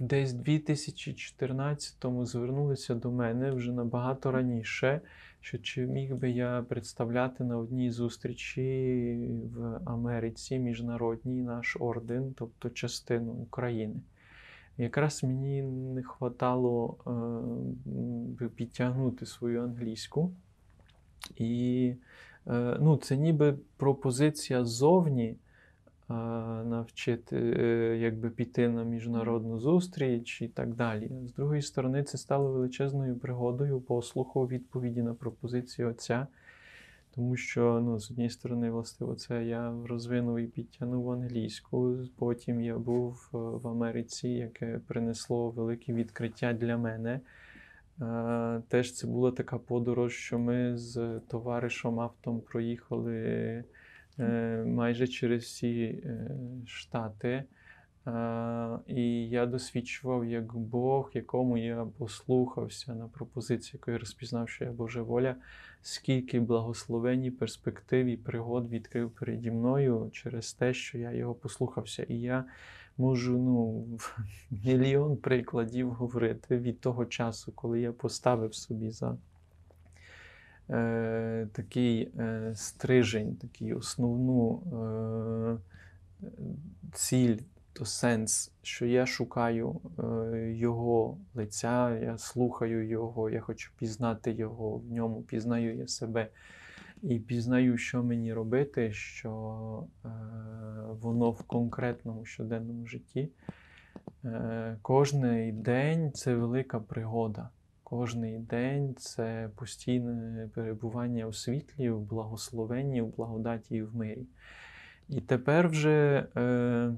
десь 0.00 0.34
в 0.34 0.36
2014-му 0.36 2.26
звернулися 2.26 2.94
до 2.94 3.10
мене 3.10 3.50
вже 3.50 3.72
набагато 3.72 4.32
раніше, 4.32 5.00
що 5.40 5.58
чи 5.58 5.86
міг 5.86 6.14
би 6.14 6.30
я 6.30 6.64
представляти 6.68 7.44
на 7.44 7.58
одній 7.58 7.90
зустрічі 7.90 9.30
в 9.54 9.80
Америці 9.84 10.58
міжнародній 10.58 11.42
наш 11.42 11.76
орден, 11.80 12.34
тобто 12.36 12.70
частину 12.70 13.32
України. 13.32 14.00
Якраз 14.78 15.24
мені 15.24 15.62
не 15.62 16.02
хватало 16.02 16.96
е, 18.40 18.48
підтягнути 18.48 19.26
свою 19.26 19.62
англійську. 19.62 20.32
І 21.36 21.94
е, 22.46 22.76
ну, 22.80 22.96
це 22.96 23.16
ніби 23.16 23.54
пропозиція 23.76 24.64
ззовні 24.64 25.36
навчити, 26.64 27.36
е, 27.36 27.96
якби 27.98 28.30
піти 28.30 28.68
на 28.68 28.84
міжнародну 28.84 29.58
зустріч 29.58 30.42
і 30.42 30.48
так 30.48 30.74
далі. 30.74 31.10
З 31.26 31.32
другої 31.32 31.62
сторони, 31.62 32.02
це 32.02 32.18
стало 32.18 32.52
величезною 32.52 33.16
пригодою 33.16 33.80
послуху 33.80 34.46
відповіді 34.46 35.02
на 35.02 35.14
пропозицію 35.14 35.88
отця. 35.88 36.26
Тому 37.14 37.36
що, 37.36 37.80
ну, 37.84 38.00
з 38.00 38.10
однієї 38.10 38.30
сторони, 38.30 38.70
власне, 38.70 39.14
це 39.16 39.44
я 39.44 39.74
розвинув 39.86 40.38
і 40.38 40.46
підтягнув 40.46 41.10
англійську. 41.10 41.96
Потім 42.16 42.60
я 42.60 42.78
був 42.78 43.30
е, 43.34 43.38
в 43.38 43.68
Америці, 43.68 44.28
яке 44.28 44.80
принесло 44.86 45.50
велике 45.50 45.92
відкриття 45.92 46.52
для 46.52 46.76
мене. 46.76 47.20
Теж 48.68 48.92
це 48.92 49.06
була 49.06 49.30
така 49.30 49.58
подорож, 49.58 50.12
що 50.12 50.38
ми 50.38 50.78
з 50.78 51.20
товаришем 51.28 52.00
автом 52.00 52.40
проїхали 52.40 53.64
майже 54.66 55.06
через 55.06 55.42
всі 55.42 55.82
е, 55.82 56.30
штати. 56.66 57.44
Е, 58.06 58.78
І 58.86 59.28
я 59.28 59.46
досвідчував, 59.46 60.24
як 60.24 60.56
Бог, 60.56 61.10
якому 61.14 61.58
я 61.58 61.86
послухався 61.98 62.94
на 62.94 63.08
пропозицію, 63.08 63.80
яку 63.82 63.90
я 63.90 63.98
розпізнав, 63.98 64.48
що 64.48 64.64
я 64.64 64.72
Божа 64.72 65.02
воля, 65.02 65.36
скільки 65.82 66.40
благословень, 66.40 67.24
і 67.24 67.30
перспектив 67.30 68.06
і 68.06 68.16
пригод 68.16 68.70
відкрив 68.70 69.10
переді 69.10 69.50
мною 69.50 70.10
через 70.12 70.52
те, 70.52 70.74
що 70.74 70.98
я 70.98 71.12
його 71.12 71.34
послухався. 71.34 72.02
І 72.02 72.14
я 72.14 72.44
можу 72.98 73.38
ну, 73.38 73.86
мільйон 74.64 75.16
прикладів 75.16 75.90
говорити 75.90 76.58
від 76.58 76.80
того 76.80 77.06
часу, 77.06 77.52
коли 77.52 77.80
я 77.80 77.92
поставив 77.92 78.54
собі 78.54 78.90
за 78.90 79.16
е, 80.70 81.48
такий 81.52 82.10
е, 82.18 82.52
стрижень, 82.54 83.36
такий 83.36 83.74
основну 83.74 84.62
е, 84.62 86.28
ціль, 86.92 87.36
то 87.72 87.84
сенс, 87.84 88.52
що 88.62 88.86
я 88.86 89.06
шукаю 89.06 89.80
е, 89.98 90.02
його 90.52 91.18
лиця, 91.34 91.98
я 91.98 92.18
слухаю 92.18 92.88
його, 92.88 93.30
я 93.30 93.40
хочу 93.40 93.72
пізнати 93.78 94.32
його, 94.32 94.76
в 94.76 94.92
ньому 94.92 95.22
пізнаю 95.22 95.76
я 95.76 95.86
себе. 95.86 96.28
І 97.02 97.18
пізнаю, 97.18 97.78
що 97.78 98.02
мені 98.02 98.32
робити, 98.32 98.92
що 98.92 99.84
е, 100.04 100.08
воно 101.00 101.30
в 101.30 101.42
конкретному 101.42 102.24
щоденному 102.24 102.86
житті. 102.86 103.28
Е, 104.24 104.78
кожний 104.82 105.52
день 105.52 106.12
це 106.12 106.34
велика 106.34 106.80
пригода. 106.80 107.48
Кожний 107.90 108.38
день 108.38 108.94
це 108.98 109.50
постійне 109.56 110.48
перебування 110.54 111.26
у 111.26 111.32
світлі, 111.32 111.90
в 111.90 112.00
благословенні, 112.00 113.02
в 113.02 113.16
благодаті 113.16 113.76
і 113.76 113.82
в 113.82 113.96
мирі. 113.96 114.26
І 115.08 115.20
тепер 115.20 115.68
вже 115.68 116.26
е, 116.36 116.94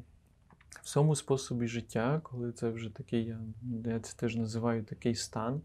в 0.71 0.85
цьому 0.85 1.17
способі 1.17 1.67
життя, 1.67 2.21
коли 2.25 2.53
це 2.53 2.71
вже 2.71 2.91
такий, 2.95 3.25
я, 3.25 3.41
я 3.85 4.01
це 4.01 4.17
теж 4.17 4.37
називаю 4.37 4.85
такий 4.85 5.15
стан, 5.15 5.61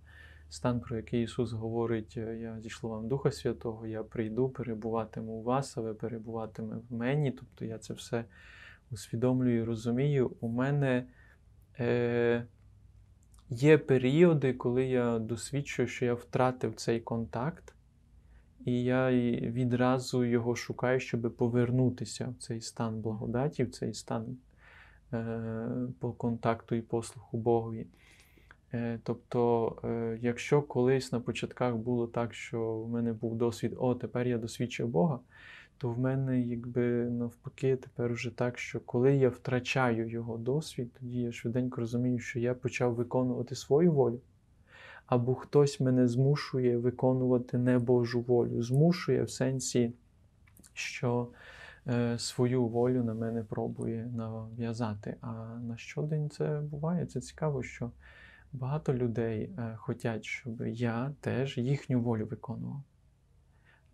стан, 0.49 0.79
про 0.79 0.97
який 0.97 1.23
Ісус 1.23 1.51
говорить: 1.51 2.17
Я 2.17 2.61
зійшло 2.61 2.89
вам 2.89 3.07
Духа 3.07 3.31
Святого, 3.31 3.87
я 3.87 4.03
прийду, 4.03 4.49
перебуватиму 4.49 5.31
у 5.31 5.43
вас, 5.43 5.77
а 5.77 5.81
ви 5.81 5.93
перебуватиме 5.93 6.75
в 6.89 6.93
мені. 6.93 7.31
Тобто 7.31 7.65
я 7.65 7.77
це 7.77 7.93
все 7.93 8.25
усвідомлюю 8.91 9.61
і 9.61 9.63
розумію. 9.63 10.31
У 10.39 10.47
мене 10.47 11.07
е, 11.79 12.45
є 13.49 13.77
періоди, 13.77 14.53
коли 14.53 14.85
я 14.85 15.19
досвідчую, 15.19 15.87
що 15.87 16.05
я 16.05 16.13
втратив 16.13 16.75
цей 16.75 16.99
контакт, 16.99 17.75
і 18.65 18.83
я 18.83 19.11
відразу 19.41 20.23
його 20.23 20.55
шукаю, 20.55 20.99
щоб 20.99 21.35
повернутися 21.37 22.33
в 22.39 22.43
цей 22.43 22.61
стан 22.61 23.01
благодаті, 23.01 23.63
в 23.63 23.71
цей 23.71 23.93
стан 23.93 24.37
е, 25.13 25.67
по 25.99 26.11
контакту 26.11 26.75
і 26.75 26.81
послуху 26.81 27.37
Богові. 27.37 27.87
Е, 28.73 28.99
Тобто, 29.03 29.75
е, 29.83 30.17
якщо 30.21 30.61
колись 30.61 31.11
на 31.11 31.19
початках 31.19 31.75
було 31.75 32.07
так, 32.07 32.33
що 32.33 32.73
в 32.73 32.89
мене 32.89 33.13
був 33.13 33.35
досвід, 33.35 33.73
о, 33.77 33.95
тепер 33.95 34.27
я 34.27 34.37
досвідчив 34.37 34.87
Бога, 34.87 35.19
то 35.77 35.89
в 35.89 35.99
мене 35.99 36.41
якби 36.41 36.81
навпаки 37.09 37.75
тепер 37.75 38.13
вже 38.13 38.31
так, 38.31 38.57
що 38.57 38.79
коли 38.79 39.15
я 39.15 39.29
втрачаю 39.29 40.09
його 40.09 40.37
досвід, 40.37 40.91
тоді 40.99 41.21
я 41.21 41.31
швиденько 41.31 41.81
розумію, 41.81 42.19
що 42.19 42.39
я 42.39 42.53
почав 42.53 42.93
виконувати 42.93 43.55
свою 43.55 43.91
волю, 43.91 44.19
або 45.05 45.35
хтось 45.35 45.79
мене 45.79 46.07
змушує 46.07 46.77
виконувати 46.77 47.57
не 47.57 47.79
Божу 47.79 48.21
волю. 48.21 48.63
Змушує 48.63 49.23
в 49.23 49.29
сенсі, 49.29 49.93
що 50.73 51.27
е, 51.87 52.19
свою 52.19 52.67
волю 52.67 53.03
на 53.03 53.13
мене 53.13 53.43
пробує 53.43 54.11
нав'язати. 54.15 55.15
А 55.21 55.31
на 55.67 55.77
щодень 55.77 56.29
це 56.29 56.61
буває. 56.71 57.05
Це 57.05 57.21
цікаво, 57.21 57.63
що 57.63 57.91
багато 58.53 58.93
людей 58.93 59.41
е, 59.57 59.75
хочуть, 59.77 60.25
щоб 60.25 60.61
я 60.61 61.13
теж 61.21 61.57
їхню 61.57 62.01
волю 62.01 62.25
виконував. 62.25 62.81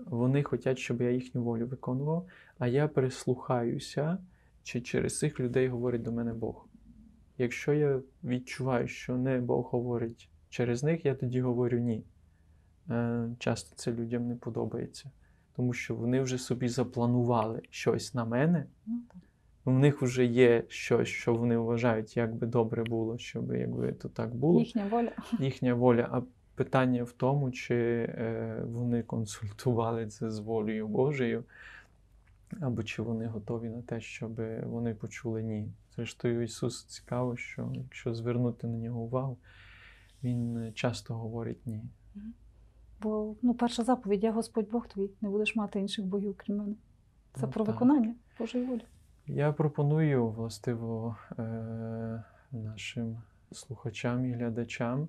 Вони 0.06 0.44
хочуть, 0.44 0.80
щоб 0.80 1.02
я 1.02 1.12
їхню 1.12 1.44
волю 1.44 1.68
виконував, 1.68 2.28
а 2.60 2.68
я 2.68 2.88
прислухаюся, 2.88 4.18
чи 4.64 4.82
через 4.82 5.20
цих 5.20 5.40
людей 5.40 5.68
говорить 5.68 6.02
до 6.02 6.12
мене 6.12 6.34
Бог. 6.34 6.68
Якщо 7.38 7.74
я 7.74 8.00
відчуваю, 8.24 8.88
що 8.88 9.18
не 9.18 9.38
Бог 9.40 9.66
говорить 9.72 10.30
через 10.50 10.84
них, 10.84 11.06
я 11.06 11.16
тоді 11.16 11.42
говорю 11.42 11.78
ні. 11.80 12.04
Е, 12.90 13.30
Часто 13.40 13.76
це 13.76 13.92
людям 13.92 14.28
не 14.28 14.36
подобається, 14.36 15.12
тому 15.56 15.74
що 15.74 15.96
вони 15.96 16.22
вже 16.22 16.38
собі 16.38 16.68
запланували 16.68 17.62
щось 17.70 18.14
на 18.14 18.26
мене. 18.26 18.66
Ну. 18.86 19.02
У 19.66 19.72
них 19.72 20.02
вже 20.02 20.26
є 20.26 20.64
щось, 20.68 21.08
що 21.08 21.34
вони 21.36 21.58
вважають, 21.58 22.18
як 22.18 22.36
би 22.36 22.48
добре 22.48 22.84
було, 22.84 23.18
щоб 23.18 23.54
якби 23.54 23.94
то 23.94 24.10
так 24.10 24.36
було 24.36 24.60
Їхня 24.60 24.88
воля. 24.92 25.12
їхня 25.40 25.74
воля. 25.74 26.08
А 26.12 26.22
питання 26.64 27.04
в 27.04 27.12
тому, 27.12 27.52
чи 27.52 27.76
е, 27.76 28.62
вони 28.66 29.04
консультували 29.04 30.08
це 30.08 30.32
з 30.32 30.40
волею 30.40 30.88
Божою, 30.88 31.44
або 32.60 32.84
чи 32.84 33.02
вони 33.02 33.26
готові 33.28 33.70
на 33.70 33.82
те, 33.82 34.02
щоб 34.02 34.42
вони 34.64 34.94
почули 34.96 35.44
ні. 35.44 35.72
Зрештою, 35.96 36.42
Ісус 36.42 36.86
цікаво, 36.86 37.38
що 37.38 37.72
якщо 37.76 38.14
звернути 38.14 38.68
на 38.68 38.78
нього 38.78 39.02
увагу, 39.02 39.38
Він 40.24 40.72
часто 40.74 41.14
говорить 41.14 41.66
ні. 41.68 41.84
Бо 43.02 43.36
ну, 43.42 43.54
перша 43.54 43.84
заповідь, 43.84 44.24
я 44.24 44.32
Господь 44.32 44.70
Бог 44.72 44.88
твій, 44.88 45.10
не 45.22 45.30
будеш 45.30 45.56
мати 45.56 45.80
інших 45.80 46.06
богів, 46.06 46.36
крім 46.38 46.58
мене. 46.58 46.76
Це 47.34 47.42
Ну, 47.46 47.52
про 47.52 47.66
так. 47.66 47.76
виконання 47.76 48.16
Божої 48.40 48.66
волі. 48.66 48.86
Я 49.28 49.52
пропоную 49.52 50.28
властиво 50.28 51.18
е, 51.40 52.24
нашим 52.52 53.22
слухачам 53.52 54.26
і 54.26 54.32
глядачам 54.32 55.08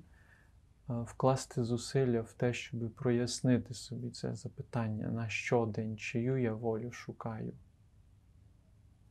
вкласти 0.89 1.65
зусилля 1.65 2.21
в 2.21 2.33
те, 2.33 2.53
щоб 2.53 2.91
прояснити 2.91 3.75
собі 3.75 4.11
це 4.11 4.35
запитання 4.35 5.09
на 5.09 5.29
щодень, 5.29 5.97
чию 5.97 6.37
я 6.37 6.55
волю 6.55 6.93
шукаю. 6.93 7.53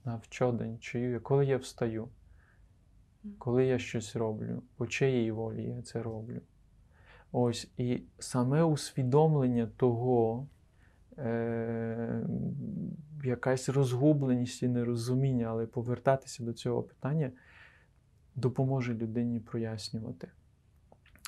На 0.05 0.21
щодень, 0.29 0.79
чию 0.79 1.11
я, 1.11 1.19
коли 1.19 1.45
я 1.45 1.57
встаю, 1.57 2.09
коли 3.37 3.65
я 3.65 3.79
щось 3.79 4.15
роблю, 4.15 4.63
по 4.75 4.87
чиїй 4.87 5.31
волі 5.31 5.63
я 5.63 5.81
це 5.81 6.03
роблю. 6.03 6.41
Ось 7.31 7.71
і 7.77 8.03
саме 8.19 8.63
усвідомлення 8.63 9.67
того, 9.77 10.47
е, 11.17 12.25
якась 13.23 13.69
розгубленість 13.69 14.63
і 14.63 14.67
нерозуміння, 14.67 15.45
але 15.45 15.65
повертатися 15.65 16.43
до 16.43 16.53
цього 16.53 16.83
питання 16.83 17.31
допоможе 18.35 18.93
людині 18.93 19.39
прояснювати. 19.39 20.31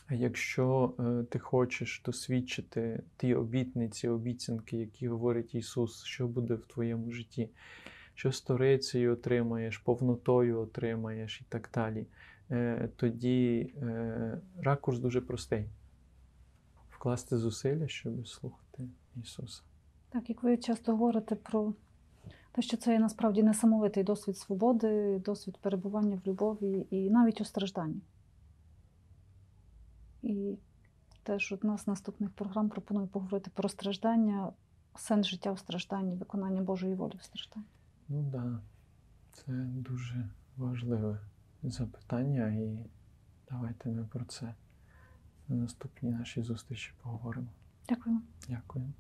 Якщо 0.10 0.93
е, 0.99 1.24
ти 1.30 1.39
хочеш 1.39 2.01
досвідчити 2.06 3.04
ті 3.18 3.36
обітниці, 3.36 4.08
обіцянки, 4.08 4.78
які 4.78 5.08
говорить 5.08 5.56
Ісус, 5.56 6.04
що 6.04 6.28
буде 6.28 6.54
в 6.54 6.66
твоєму 6.66 7.12
житті, 7.12 7.49
що 8.16 8.32
сторицею 8.32 9.14
отримаєш, 9.14 9.78
повнотою 9.78 10.60
отримаєш 10.60 11.41
і 11.41 11.45
так 11.49 11.70
далі, 11.74 12.08
е, 12.51 12.89
тоді 12.95 13.74
е, 13.82 14.41
ракурс 14.62 14.99
дуже 14.99 15.22
простий. 15.22 15.70
Вкласти 16.89 17.38
зусилля, 17.38 17.88
щоб 17.88 18.28
слухати 18.28 18.84
Ісуса. 19.16 19.62
Так, 20.10 20.30
як 20.30 20.43
ви 20.43 20.58
часто 20.58 20.91
говорите 20.91 21.36
про 21.36 21.74
те, 22.51 22.62
що 22.62 22.78
це 22.78 22.93
є 22.93 22.99
насправді 22.99 23.43
несамовитий 23.43 24.04
досвід 24.04 24.38
свободи, 24.38 25.20
досвід 25.26 25.58
перебування 25.62 26.22
в 26.26 26.28
любові 26.28 26.88
і 26.89 27.10
навіть 27.10 27.41
у 27.41 27.45
стражданні. 27.45 28.01
І 30.24 30.57
теж 31.24 31.51
одна 31.51 31.78
з 31.78 31.88
наступних 31.88 32.30
програм 32.30 32.69
пропоную 32.69 33.07
поговорити 33.07 33.51
про 33.53 33.69
страждання, 33.69 34.51
сенс 34.95 35.28
життя 35.28 35.51
в 35.51 35.59
стражданні, 35.59 36.15
виконання 36.15 36.61
Божої 36.61 36.95
волі 36.95 37.13
в 37.19 37.24
стражданні. 37.24 37.65
Ну 38.09 38.32
так, 38.32 38.43
да. 38.43 38.59
це 39.34 39.51
дуже 39.65 40.30
важливе 40.57 41.19
запитання, 41.63 42.47
і 42.47 42.89
давайте 43.49 43.89
ми 43.89 44.05
про 44.05 44.26
це 44.26 44.55
на 45.47 45.55
наступній 45.55 46.11
нашій 46.11 46.41
зустрічі 46.41 46.93
поговоримо. 47.01 47.47
Дякую. 47.89 48.21
Дякую. 48.49 48.93